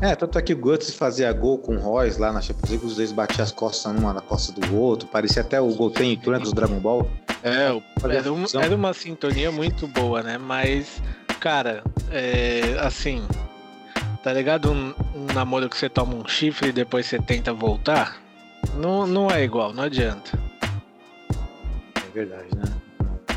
[0.00, 2.86] É, tanto é que o Guts fazia gol com o Royce lá na Champions League,
[2.86, 6.16] os dois batiam as costas uma na costa do outro, parecia até o Goten e
[6.16, 7.10] dos Dragon Ball.
[7.42, 10.38] É, era, um, era uma sintonia muito boa, né?
[10.38, 11.02] Mas,
[11.40, 13.22] cara, é, assim,
[14.22, 14.70] tá ligado?
[14.72, 18.22] Um, um, namoro que você toma um chifre e depois você tenta voltar?
[18.76, 20.38] Não, não é igual, não adianta.
[21.96, 22.64] É verdade, né?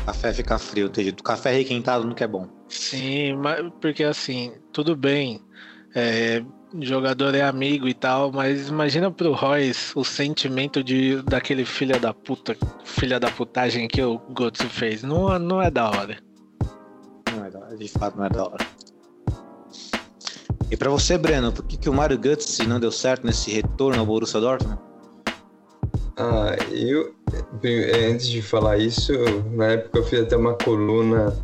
[0.06, 2.48] Café fica frio, do café requentado nunca é bom.
[2.66, 5.42] Sim, mas porque assim, tudo bem.
[6.00, 6.44] É,
[6.80, 12.14] jogador é amigo e tal, mas imagina pro Royce o sentimento de daquele filha da
[12.14, 15.02] puta, filha da putagem que o Götze fez.
[15.02, 16.16] Não, não é da hora.
[17.34, 18.64] Não é da hora, de fato não é da hora.
[20.70, 23.98] E para você, Breno, por que, que o Mario Götze não deu certo nesse retorno
[23.98, 24.78] ao Borussia Dortmund?
[26.16, 27.12] Ah, eu
[28.08, 29.12] antes de falar isso,
[29.52, 31.34] na época eu fiz até uma coluna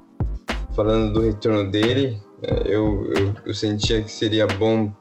[0.77, 2.23] falando do retorno dele.
[2.65, 4.93] Eu, eu, eu sentia que seria bom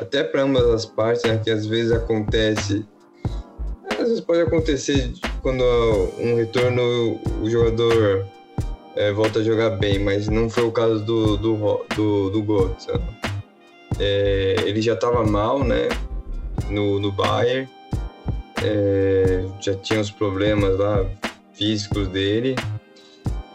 [0.00, 2.84] até para ambas as partes, né, que às vezes acontece,
[3.90, 5.62] às vezes pode acontecer quando
[6.18, 8.26] um retorno o jogador
[8.96, 12.76] é, volta a jogar bem, mas não foi o caso do do do, do.
[14.00, 15.88] É, ele já estava mal, né,
[16.68, 17.68] no, no Bayern
[18.64, 21.04] é, já tinha os problemas lá
[21.52, 22.54] físicos dele.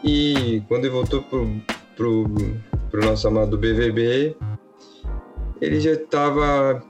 [0.04, 1.50] E quando ele voltou pro,
[1.96, 2.26] pro,
[2.90, 4.36] pro nosso amado BVB,
[5.62, 6.84] ele já estava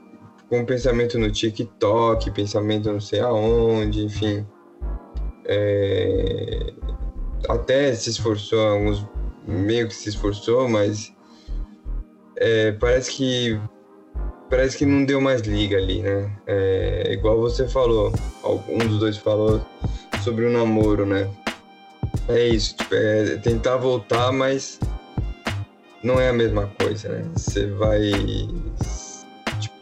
[0.48, 4.46] com pensamento no TikTok, pensamento não sei aonde, enfim.
[5.44, 6.72] É,
[7.48, 9.06] até se esforçou, alguns
[9.46, 11.12] meio que se esforçou, mas
[12.36, 13.60] é, parece que
[14.50, 16.30] parece que não deu mais liga ali, né?
[16.46, 18.12] É, igual você falou,
[18.68, 19.60] um dos dois falou
[20.22, 21.28] sobre o namoro, né?
[22.28, 24.78] É isso, tipo, é tentar voltar, mas
[26.02, 27.24] não é a mesma coisa, né?
[27.34, 28.10] Você vai.
[29.60, 29.76] Tipo,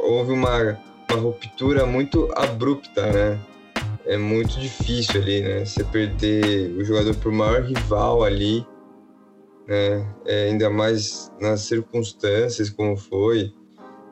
[0.00, 0.78] houve uma,
[1.10, 3.38] uma ruptura muito abrupta, né?
[4.06, 5.64] É muito difícil ali, né?
[5.64, 8.66] Você perder o jogador pro maior rival ali
[9.66, 10.06] né?
[10.24, 13.52] É, ainda mais nas circunstâncias como foi,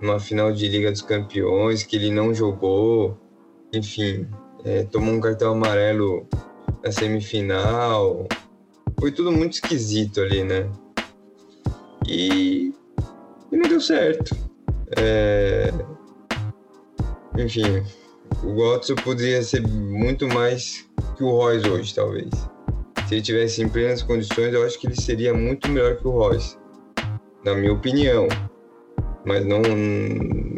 [0.01, 3.18] numa final de Liga dos Campeões que ele não jogou,
[3.72, 4.26] enfim,
[4.64, 6.26] é, tomou um cartão amarelo
[6.83, 8.26] na semifinal,
[9.03, 10.71] foi tudo muito esquisito ali, né?
[12.07, 12.73] E,
[13.51, 14.33] e não deu certo.
[14.97, 15.73] É,
[17.37, 17.83] enfim,
[18.45, 22.31] o Watson poderia ser muito mais que o Royce hoje, talvez
[23.09, 26.13] se ele tivesse em plenas condições, eu acho que ele seria muito melhor que o
[26.13, 26.57] Royce,
[27.45, 28.29] na minha opinião.
[29.27, 29.61] Mas não,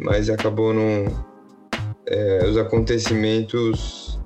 [0.05, 1.07] mas acabou não.
[2.07, 4.21] É, os acontecimentos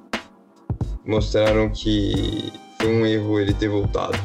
[1.06, 4.18] mostraram que foi um erro ele ter voltado.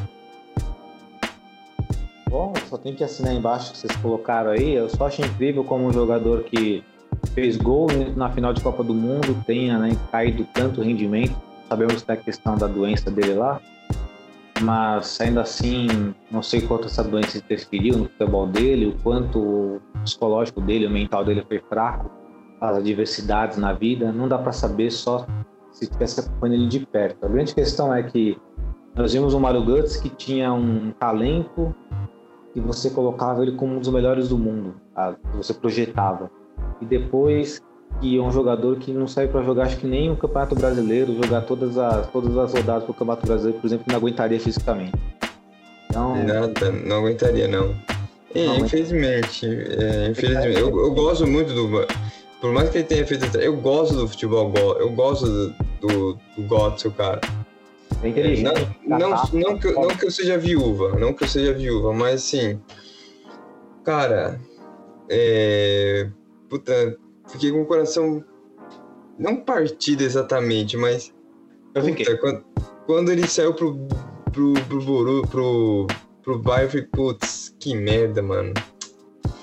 [2.28, 4.74] Bom, só tem que assinar embaixo que vocês colocaram aí.
[4.74, 6.82] Eu só acho incrível como um jogador que
[7.32, 7.86] fez gol
[8.16, 11.34] na final de Copa do Mundo tenha né, caído tanto rendimento.
[11.68, 13.60] Sabemos da questão da doença dele lá,
[14.60, 19.80] mas ainda assim, não sei quanto essa doença interferiu no futebol dele, o quanto o
[20.04, 22.10] psicológico dele, o mental dele foi fraco,
[22.60, 25.26] as adversidades na vida, não dá para saber só
[25.74, 27.26] se tivesse acompanhando ele de perto.
[27.26, 28.38] A grande questão é que
[28.94, 31.74] nós vimos o Mario Guts que tinha um talento
[32.54, 35.16] e você colocava ele como um dos melhores do mundo, tá?
[35.34, 36.30] você projetava.
[36.80, 37.60] E depois
[38.00, 41.14] que é um jogador que não sai para jogar, acho que nem o Campeonato Brasileiro,
[41.14, 44.92] jogar todas as, todas as rodadas do Campeonato Brasileiro, por exemplo, não aguentaria fisicamente.
[45.90, 47.74] Então, Nada, não aguentaria, não.
[48.34, 51.86] E, não infelizmente, é, infelizmente eu, eu, gosto muito do.
[52.40, 53.24] Por mais que ele tenha feito.
[53.38, 57.20] Eu gosto do futebol, eu gosto do, do, do Götze, cara.
[58.02, 58.68] É inteligente.
[58.84, 62.16] Não, não, não, que, não que eu seja viúva, não que eu seja viúva, mas
[62.16, 62.60] assim.
[63.84, 64.40] Cara.
[65.08, 66.10] É.
[66.48, 66.96] Puta,
[67.28, 68.24] fiquei com o coração
[69.18, 71.12] não partido exatamente, mas
[71.74, 72.04] eu fiquei.
[72.04, 72.44] Puta, quando,
[72.86, 73.76] quando, ele saiu pro
[74.32, 75.86] pro pro Boru, pro
[76.22, 78.52] pro Bayern, eu falei, putz, que merda, mano.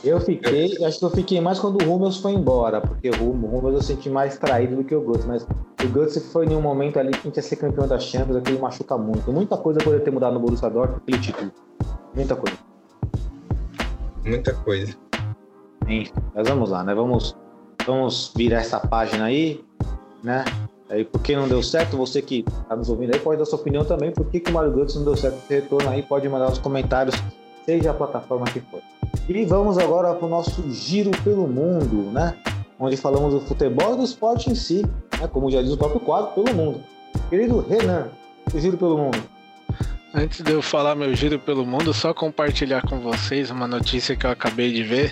[0.03, 0.86] Eu fiquei, eu...
[0.88, 4.09] acho que eu fiquei mais quando o Rummels foi embora, porque o Rummels eu senti
[4.09, 7.19] mais traído do que o Guts, mas o Guts foi em um momento ali que
[7.19, 9.32] a gente ia ser campeão da Champions, aquele machuca muito.
[9.32, 11.51] Muita coisa poderia ter mudado no Borussia Dortmund aquele título.
[12.15, 12.57] Muita coisa.
[14.25, 14.95] Muita coisa.
[15.88, 16.93] Enfim, mas vamos lá, né?
[16.93, 17.36] Vamos
[17.86, 19.63] Vamos virar essa página aí,
[20.23, 20.45] né?
[20.89, 21.97] Aí, por que não deu certo?
[21.97, 24.11] Você que está nos ouvindo aí pode dar sua opinião também.
[24.11, 26.03] Por que, que o Mario Götze não deu certo esse retorno aí?
[26.03, 27.15] Pode mandar nos comentários,
[27.66, 28.82] seja a plataforma que for.
[29.28, 32.36] E vamos agora para o nosso giro pelo mundo, né?
[32.82, 34.84] onde falamos do futebol e do esporte em si,
[35.20, 35.28] né?
[35.28, 36.84] como já diz o próprio quadro, pelo mundo.
[37.30, 38.09] Querido Renan,
[38.51, 39.24] eu giro pelo mundo.
[40.14, 44.26] Antes de eu falar meu giro pelo mundo, só compartilhar com vocês uma notícia que
[44.26, 45.12] eu acabei de ver.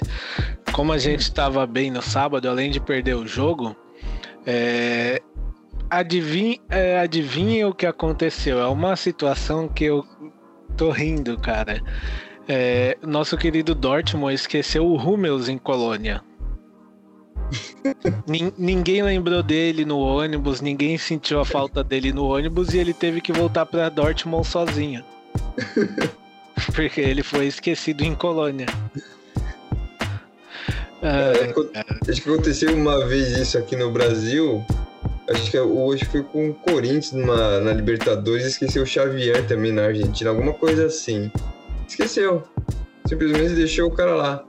[0.73, 3.75] Como a gente estava bem no sábado, além de perder o jogo,
[4.45, 5.21] é...
[5.89, 8.59] Adivinhe, é, adivinhe o que aconteceu.
[8.59, 10.05] É uma situação que eu
[10.77, 11.81] tô rindo, cara.
[12.51, 16.23] É, nosso querido Dortmund esqueceu o Hummels em Colônia.
[18.57, 23.21] ninguém lembrou dele no ônibus, ninguém sentiu a falta dele no ônibus e ele teve
[23.21, 25.03] que voltar para Dortmund sozinho.
[26.73, 28.65] Porque ele foi esquecido em Colônia.
[31.03, 31.53] É,
[32.09, 34.65] acho que aconteceu uma vez isso aqui no Brasil.
[35.29, 39.71] Acho que é, hoje foi com o Corinthians numa, na Libertadores esqueceu o Xavier também
[39.71, 41.31] na Argentina, alguma coisa assim.
[41.89, 42.43] Esqueceu.
[43.07, 44.45] Simplesmente deixou o cara lá.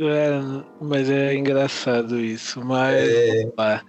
[0.00, 0.40] É,
[0.80, 2.60] mas é engraçado isso.
[2.64, 3.44] Mas é...
[3.46, 3.82] opa,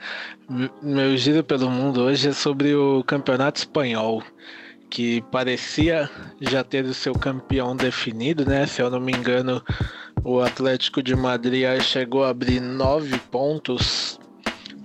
[0.82, 4.22] meu giro pelo mundo hoje é sobre o campeonato espanhol,
[4.90, 8.68] que parecia já ter o seu campeão definido, né?
[8.68, 9.64] Se eu não me engano,
[10.24, 14.20] o Atlético de Madrid chegou a abrir nove pontos,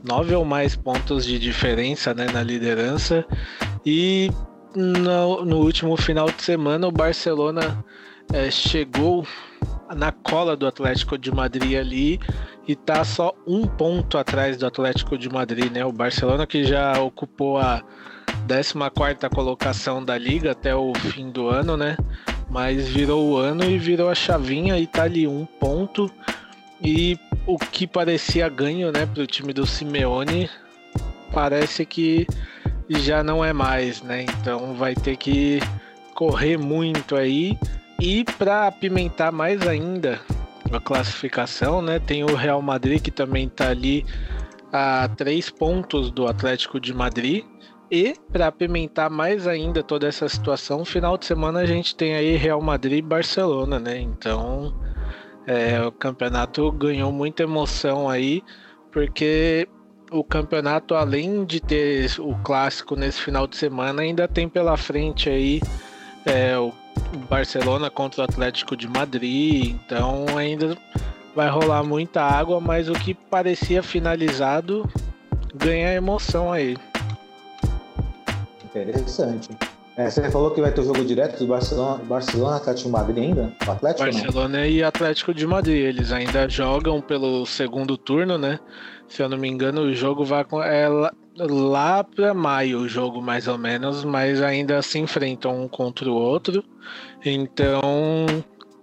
[0.03, 3.27] nove ou mais pontos de diferença né, na liderança.
[3.85, 4.31] E
[4.75, 7.85] no, no último final de semana o Barcelona
[8.33, 9.27] é, chegou
[9.95, 12.21] na cola do Atlético de Madrid ali
[12.67, 15.85] e tá só um ponto atrás do Atlético de Madrid, né?
[15.85, 17.83] O Barcelona que já ocupou a
[18.49, 18.75] 14
[19.35, 21.97] colocação da liga até o fim do ano, né?
[22.51, 26.11] Mas virou o ano e virou a chavinha e tá ali um ponto.
[26.83, 30.51] E o que parecia ganho, né, para o time do Simeone,
[31.33, 32.27] parece que
[32.89, 34.23] já não é mais, né?
[34.23, 35.61] Então vai ter que
[36.15, 37.59] correr muito aí.
[38.01, 40.21] E para apimentar mais ainda
[40.73, 44.05] a classificação, né, tem o Real Madrid que também está ali
[44.73, 47.45] a três pontos do Atlético de Madrid.
[47.91, 52.37] E para apimentar mais ainda toda essa situação, final de semana a gente tem aí
[52.37, 54.01] Real Madrid e Barcelona, né?
[54.01, 54.75] Então
[55.47, 58.43] é, o campeonato ganhou muita emoção aí,
[58.91, 59.69] porque
[60.11, 65.31] o campeonato, além de ter o clássico nesse final de semana, ainda tem pela frente
[65.31, 65.61] aí
[66.25, 66.73] é, o
[67.29, 70.77] Barcelona contra o Atlético de Madrid, então ainda
[71.35, 74.89] vai rolar muita água, mas o que parecia finalizado
[75.55, 76.77] ganha emoção aí.
[78.65, 79.51] Interessante.
[79.97, 83.19] É, você falou que vai ter o jogo direto do Barcelona, Barcelona Atlético de Madrid
[83.19, 83.53] ainda?
[83.67, 84.67] O Atlético Barcelona não?
[84.67, 85.85] e Atlético de Madrid.
[85.85, 88.61] Eles ainda jogam pelo segundo turno, né?
[89.09, 90.89] Se eu não me engano, o jogo vai é
[91.39, 96.15] lá, para maio, o jogo mais ou menos, mas ainda se enfrentam um contra o
[96.15, 96.65] outro.
[97.25, 98.27] Então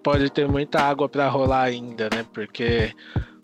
[0.03, 2.25] pode ter muita água para rolar ainda, né?
[2.33, 2.93] Porque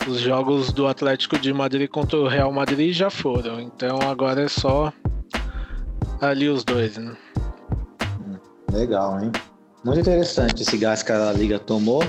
[0.07, 3.59] os jogos do Atlético de Madrid contra o Real Madrid já foram.
[3.59, 4.91] Então agora é só
[6.21, 7.15] ali os dois, né?
[8.71, 9.31] Legal, hein?
[9.83, 12.03] Muito interessante esse gás que a Liga tomou.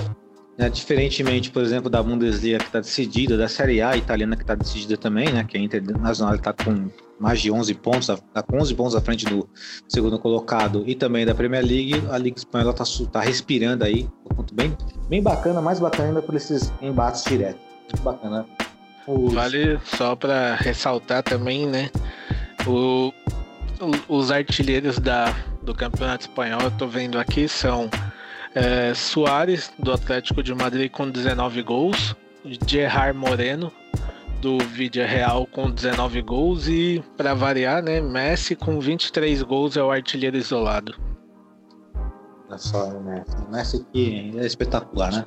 [0.61, 0.69] Né?
[0.69, 4.95] Diferentemente, por exemplo, da Bundesliga que está decidida, da Série A italiana que está decidida
[4.95, 5.43] também, né?
[5.43, 6.87] Que a Internacional está com
[7.19, 9.49] mais de 11 pontos, está com 11 pontos à frente do
[9.87, 14.07] segundo colocado e também da Premier League, a Liga Espanhola está tá respirando aí,
[14.53, 14.75] bem,
[15.09, 17.61] bem bacana, mais bacana ainda por esses embates diretos.
[17.91, 18.45] Muito bacana.
[19.07, 19.33] Os...
[19.33, 21.89] Vale só para ressaltar também, né?
[22.67, 23.11] O,
[24.07, 27.89] os artilheiros da, do Campeonato Espanhol, eu tô vendo aqui, são
[28.55, 32.15] é, Soares, do Atlético de Madrid, com 19 gols,
[32.67, 33.71] Gerard Moreno,
[34.41, 39.83] do Vídeo Real, com 19 gols, e, para variar, né, Messi, com 23 gols, é
[39.83, 40.95] o artilheiro isolado.
[42.49, 43.23] Olha só, né?
[43.49, 45.23] Messi que é espetacular, né?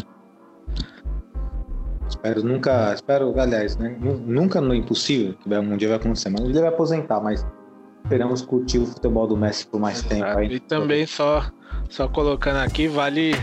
[2.08, 6.60] Espero nunca, espero, aliás, né, nunca no impossível que um dia vai acontecer, mas ele
[6.60, 7.46] vai aposentar, mas
[8.04, 10.14] esperamos curtir o futebol do Messi por mais Exato.
[10.14, 10.38] tempo.
[10.38, 10.54] Aí.
[10.54, 11.42] E também só,
[11.88, 13.34] só colocando aqui, vale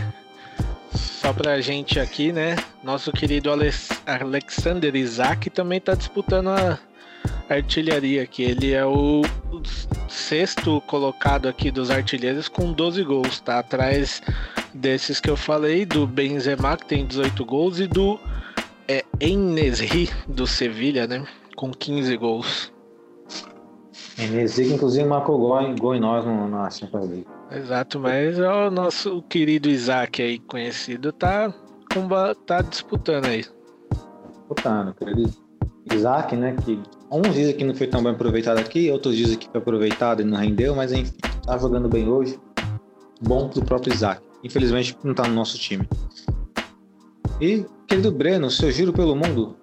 [0.94, 2.56] só pra gente aqui, né?
[2.82, 6.78] Nosso querido Alexander Isaac também tá disputando a
[7.48, 8.42] artilharia aqui.
[8.42, 9.22] Ele é o
[10.08, 13.58] sexto colocado aqui dos artilheiros com 12 gols, tá?
[13.58, 14.22] Atrás
[14.74, 18.18] desses que eu falei, do Benzema, que tem 18 gols, e do
[18.88, 21.24] é, Enesri, do Sevilha, né?
[21.56, 22.72] Com 15 gols.
[24.18, 27.26] Enesri, inclusive, marcou gol em, gol em nós no, na Champions League.
[27.54, 31.52] Exato, mas o nosso querido Isaac aí, conhecido, tá,
[32.46, 33.44] tá disputando aí.
[34.30, 35.30] Disputando, querido
[35.92, 36.56] Isaac, né?
[36.64, 36.80] Que
[37.10, 40.24] uns dizem que não foi tão bem aproveitado aqui, outros dizem que foi aproveitado e
[40.24, 41.12] não rendeu, mas enfim,
[41.44, 42.40] tá jogando bem hoje.
[43.20, 44.22] Bom pro próprio Isaac.
[44.42, 45.86] Infelizmente não tá no nosso time.
[47.38, 49.56] E, querido Breno, seu giro pelo mundo?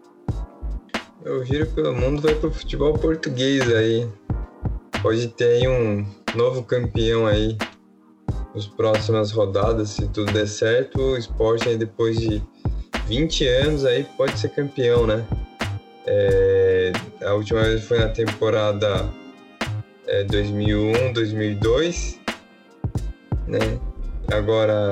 [1.26, 4.08] Eu giro pelo mundo vai pro futebol português aí.
[5.02, 7.58] Pode ter aí um novo campeão aí
[8.60, 11.00] nas próximas rodadas, se tudo der certo.
[11.00, 12.44] O esporte aí depois de
[13.08, 15.26] 20 anos aí pode ser campeão, né?
[16.06, 16.92] É,
[17.24, 19.10] a última vez foi na temporada
[20.08, 22.20] é, 2001, 2002,
[23.48, 23.80] né?
[24.32, 24.92] Agora,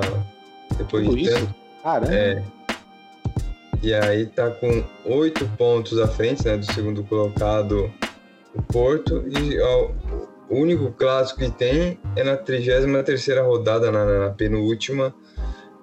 [0.78, 1.34] depois Tudo de isso?
[1.34, 2.13] tanto, Caramba.
[2.13, 2.43] é,
[3.84, 7.91] e aí tá com oito pontos à frente, né, do segundo colocado,
[8.55, 9.89] o Porto, e ó,
[10.49, 15.13] o único clássico que tem é na 33ª rodada, na, na penúltima,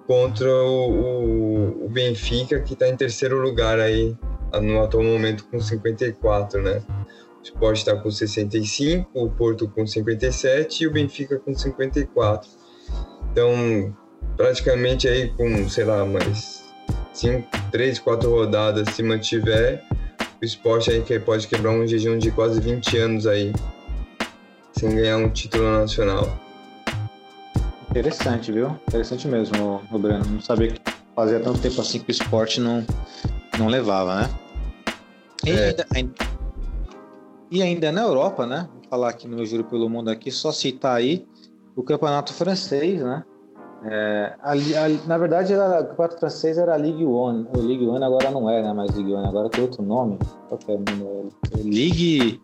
[0.07, 4.15] contra o, o- o Benfica, que tá em terceiro lugar aí,
[4.61, 6.81] no atual momento com 54, né.
[7.39, 12.49] O Sport está com 65, o Porto com 57 e o Benfica com 54.
[13.31, 13.95] Então,
[14.37, 16.63] praticamente aí com, sei lá, mais
[17.13, 19.83] cinco, três, quatro rodadas se mantiver,
[20.41, 23.53] o esporte aí que pode quebrar um jejum de quase 20 anos aí,
[24.77, 26.27] sem ganhar um título nacional.
[27.89, 28.69] Interessante, viu?
[28.87, 30.25] Interessante mesmo, o Breno.
[30.25, 30.81] Não sabia que
[31.15, 32.85] fazia tanto tempo assim que o esporte não,
[33.57, 34.29] não levava, né?
[35.45, 35.75] E, É.
[35.93, 36.13] ainda,
[37.49, 38.67] e ainda na Europa, né?
[38.73, 41.25] Vou falar aqui no meu Juro pelo Mundo aqui, só citar aí
[41.75, 43.23] o campeonato francês, né?
[43.87, 47.47] É, a a- na verdade, era, o campeonato francês era a Ligue 1.
[47.55, 50.17] O Ligue 1 agora não é né, mais Ligue 1, agora tem outro nome.
[50.49, 51.29] Qual que é o nome?
[51.53, 52.41] É Ligue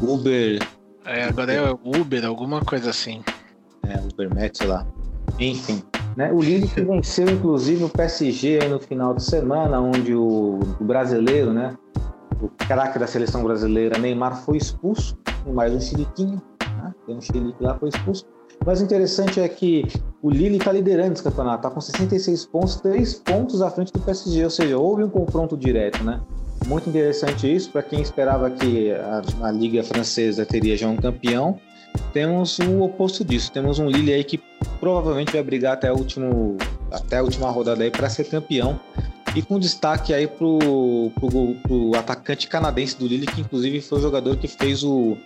[0.00, 0.58] Uber
[1.04, 3.22] É, agora é Uber, alguma coisa assim.
[4.36, 4.86] é, sei lá.
[5.38, 5.82] Enfim.
[6.16, 6.30] Né?
[6.30, 11.52] O Lille que venceu, inclusive, o PSG no final de semana, onde o, o brasileiro,
[11.52, 11.74] né?
[12.40, 16.42] O craque da seleção brasileira, Neymar, foi expulso, mais um chiliquinho,
[16.82, 16.94] né?
[17.06, 18.26] Tem um chilique lá, foi expulso.
[18.64, 19.84] Mas o interessante é que
[20.20, 24.00] o Lille está liderando esse campeonato, está com 66 pontos, 3 pontos à frente do
[24.00, 26.20] PSG, ou seja, houve um confronto direto, né?
[26.66, 31.58] Muito interessante isso, para quem esperava que a, a Liga Francesa teria já um campeão,
[32.12, 33.50] temos o oposto disso.
[33.52, 34.38] Temos um Lille aí que
[34.80, 36.56] provavelmente vai brigar até, último,
[36.90, 38.78] até a última rodada aí para ser campeão.
[39.34, 44.02] E com destaque aí pro, pro, pro atacante canadense do Lille, que inclusive foi o
[44.02, 45.16] jogador que fez o,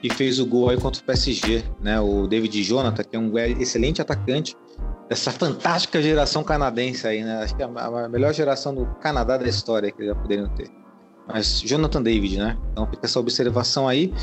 [0.00, 2.00] que fez o gol aí contra o PSG, né?
[2.00, 4.56] O David Jonathan, que é um excelente atacante
[5.08, 7.42] dessa fantástica geração canadense aí, né?
[7.42, 10.70] Acho que é a melhor geração do Canadá da história que eles já poderiam ter.
[11.26, 12.56] Mas Jonathan David, né?
[12.72, 14.14] Então fica essa observação aí.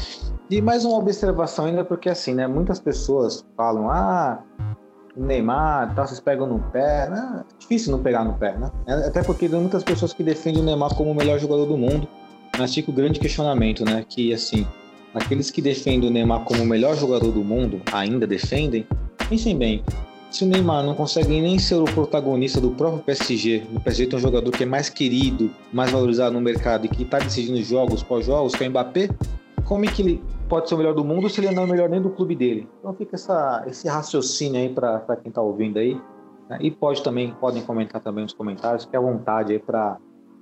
[0.49, 2.47] E mais uma observação ainda, porque assim, né?
[2.47, 4.43] Muitas pessoas falam, ah,
[5.15, 7.09] Neymar, tal, vocês pegam no pé.
[7.09, 7.41] Né?
[7.41, 8.71] É difícil não pegar no pé, né?
[9.07, 12.07] Até porque tem muitas pessoas que defendem o Neymar como o melhor jogador do mundo.
[12.57, 14.03] Mas fica o grande questionamento, né?
[14.07, 14.65] Que assim,
[15.15, 18.85] aqueles que defendem o Neymar como o melhor jogador do mundo, ainda defendem,
[19.29, 19.83] pensem bem.
[20.29, 24.19] Se o Neymar não consegue nem ser o protagonista do próprio PSG, o PSG tem
[24.19, 28.03] um jogador que é mais querido, mais valorizado no mercado e que está decidindo jogos
[28.03, 29.09] pós-jogos, que é o Mbappé,
[29.63, 31.69] como é que ele pode ser o melhor do mundo se ele não é o
[31.69, 32.67] melhor nem do clube dele?
[32.79, 35.99] Então fica essa, esse raciocínio aí para quem está ouvindo aí.
[36.49, 36.57] né?
[36.59, 39.97] E pode também, podem comentar também nos comentários, fique à vontade aí para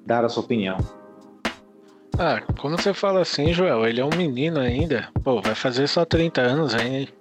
[0.06, 0.78] dar a sua opinião.
[2.18, 5.10] Ah, quando você fala assim, Joel, ele é um menino ainda.
[5.24, 7.12] Pô, vai fazer só 30 anos ainda.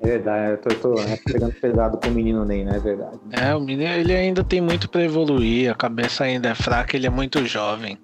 [0.00, 2.76] É verdade, eu tô, eu tô né, pegando pesado com o menino Ney, né?
[2.76, 3.18] É verdade.
[3.32, 7.06] É, o menino ele ainda tem muito pra evoluir, a cabeça ainda é fraca, ele
[7.06, 7.98] é muito jovem.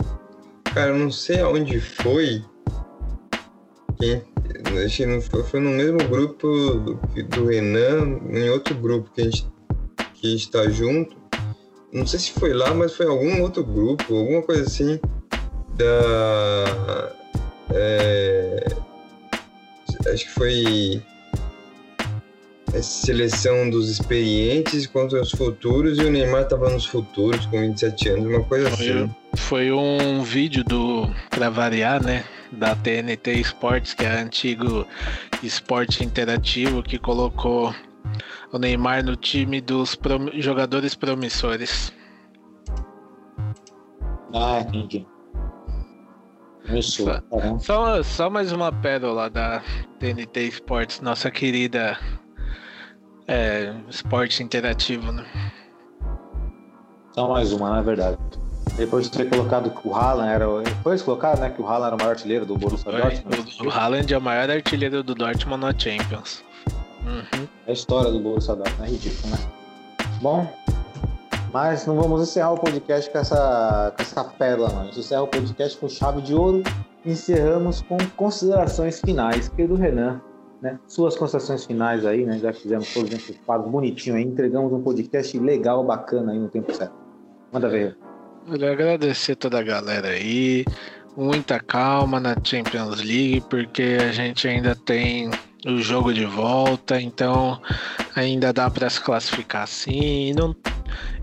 [0.74, 2.44] Cara, eu não sei aonde foi.
[3.98, 4.22] Quem,
[4.84, 6.94] acho que não foi, foi no mesmo grupo do,
[7.28, 9.46] do Renan, em outro grupo que a gente,
[10.14, 11.16] que a gente tá junto.
[11.92, 14.98] Não sei se foi lá, mas foi algum outro grupo, alguma coisa assim.
[15.76, 17.12] Da.
[17.74, 18.64] é,
[20.12, 21.02] acho que foi.
[22.76, 28.08] a seleção dos experientes contra os futuros e o Neymar tava nos futuros com 27
[28.10, 29.14] anos, uma coisa Foi, assim.
[29.36, 32.24] foi um vídeo do, pra variar, né?
[32.52, 34.86] Da TNT Sports, que é antigo
[35.42, 37.74] esporte interativo, que colocou
[38.52, 41.92] o Neymar no time dos prom- jogadores promissores.
[44.32, 45.06] Ah, entendi.
[46.66, 47.06] Começou.
[47.06, 47.22] Tá.
[47.30, 47.58] Caramba.
[47.60, 49.62] Só, só mais uma pérola da
[49.98, 51.98] TNT Sports, nossa querida
[53.28, 55.24] é, esporte interativo, né?
[57.12, 58.18] Só mais uma, na verdade.
[58.76, 60.48] Depois de ter colocado que o Haaland era.
[60.48, 61.50] o- Foi isso colocado, né?
[61.50, 63.56] Que o Haaland era o maior artilheiro do Borussia Dortmund.
[63.60, 66.42] O, o Haaland é o maior artilheiro do Dortmund na Champions.
[67.06, 67.46] Uhum.
[67.66, 68.88] É a história do Borussia Dortmund.
[68.88, 69.38] É ridículo, né?
[70.20, 70.52] Bom,
[71.54, 74.80] mas não vamos encerrar o podcast com essa, com essa pérola, não.
[74.80, 76.64] A gente encerra o podcast com chave de ouro
[77.06, 79.48] encerramos com considerações finais.
[79.48, 80.20] Querido Renan,
[80.60, 80.78] né?
[80.88, 82.38] Suas considerações finais aí, né?
[82.38, 86.74] Já fizemos todos os quadros bonitinho aí, entregamos um podcast legal, bacana aí no tempo
[86.74, 86.94] certo.
[87.52, 87.96] Manda ver.
[88.50, 90.64] Queria agradecer toda a galera aí.
[91.16, 95.30] Muita calma na Champions League, porque a gente ainda tem
[95.64, 97.60] o jogo de volta, então
[98.16, 99.68] ainda dá para se classificar.
[99.86, 100.54] E não,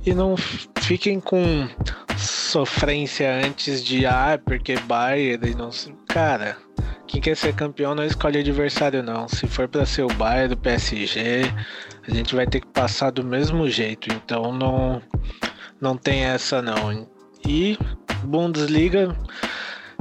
[0.06, 0.36] e não
[0.80, 1.68] fiquem com
[2.18, 5.70] sofrência antes de ah, porque Bayern não
[6.08, 6.58] Cara,
[7.08, 9.28] quem quer ser campeão não escolhe adversário não.
[9.28, 11.44] Se for para ser o Bayern do PSG,
[12.08, 14.12] a gente vai ter que passar do mesmo jeito.
[14.12, 15.02] Então não
[15.80, 17.08] não tem essa não.
[17.48, 17.78] E
[18.24, 19.16] Bundesliga,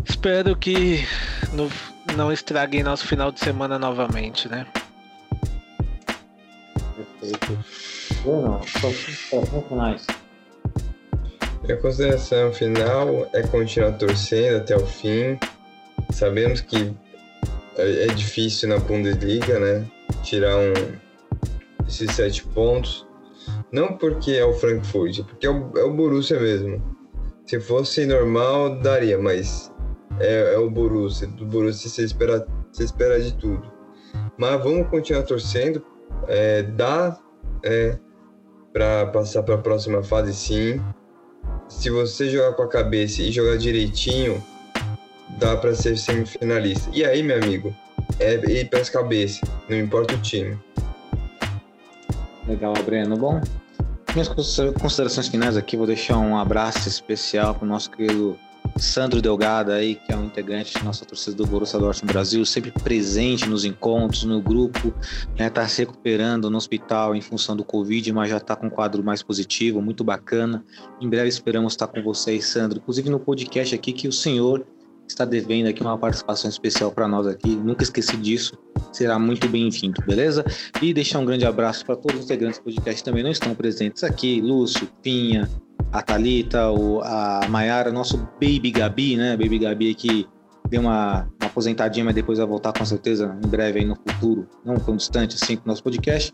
[0.05, 1.07] espero que
[1.53, 1.71] no,
[2.17, 4.67] não estraguem nosso final de semana novamente, né?
[6.97, 8.00] Perfeito.
[8.23, 10.07] Bruno, considerações finais.
[11.63, 15.39] Minha consideração final é continuar torcendo até o fim.
[16.11, 16.93] Sabemos que
[17.77, 19.87] é, é difícil na Bundesliga, né?
[20.23, 20.73] Tirar um,
[21.87, 23.07] esses sete pontos.
[23.73, 26.83] Não porque é o Frankfurt, porque é o, é o Borussia mesmo.
[27.47, 29.73] Se fosse normal, daria, mas
[30.19, 31.27] é, é o Borussia.
[31.27, 33.71] Do Borussia você espera, você espera de tudo.
[34.37, 35.85] Mas vamos continuar torcendo.
[36.29, 37.19] É, dá
[37.63, 37.99] é,
[38.73, 40.81] para passar para a próxima fase, sim.
[41.69, 44.43] Se você jogar com a cabeça e jogar direitinho,
[45.39, 46.91] dá para ser semifinalista.
[46.93, 47.75] E aí, meu amigo,
[48.19, 50.59] é ir para as cabeças, não importa o time.
[52.47, 53.17] Legal, Breno.
[53.17, 53.41] Bom,
[54.13, 58.37] minhas considerações finais aqui, vou deixar um abraço especial para o nosso querido
[58.81, 62.71] Sandro Delgado aí, que é um integrante da nossa torcida do Borussia Dortmund Brasil, sempre
[62.71, 64.95] presente nos encontros, no grupo,
[65.39, 68.71] né, tá se recuperando no hospital em função do Covid, mas já está com um
[68.71, 70.65] quadro mais positivo, muito bacana.
[71.01, 74.67] Em breve esperamos estar com vocês, Sandro, inclusive no podcast aqui que o senhor
[75.07, 77.55] está devendo aqui uma participação especial para nós aqui.
[77.55, 78.57] Nunca esqueci disso.
[78.93, 80.45] Será muito bem-vindo, beleza?
[80.81, 83.55] E deixar um grande abraço para todos os integrantes do podcast que também não estão
[83.55, 85.49] presentes aqui: Lúcio, Pinha,
[85.93, 89.37] a Thalita, o, a Maiara, nosso Baby Gabi, né?
[89.37, 90.27] Baby Gabi que
[90.69, 94.47] deu uma, uma, aposentadinha, mas depois vai voltar com certeza em breve aí no futuro,
[94.65, 96.33] não tão distante assim com o nosso podcast.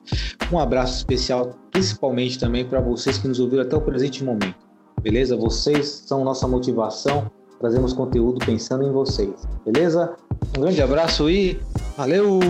[0.52, 4.66] Um abraço especial, principalmente também para vocês que nos ouviram até o presente momento.
[5.02, 5.36] Beleza?
[5.36, 10.14] Vocês são nossa motivação trazemos conteúdo pensando em vocês, beleza?
[10.56, 11.58] Um grande abraço e
[11.96, 12.40] valeu!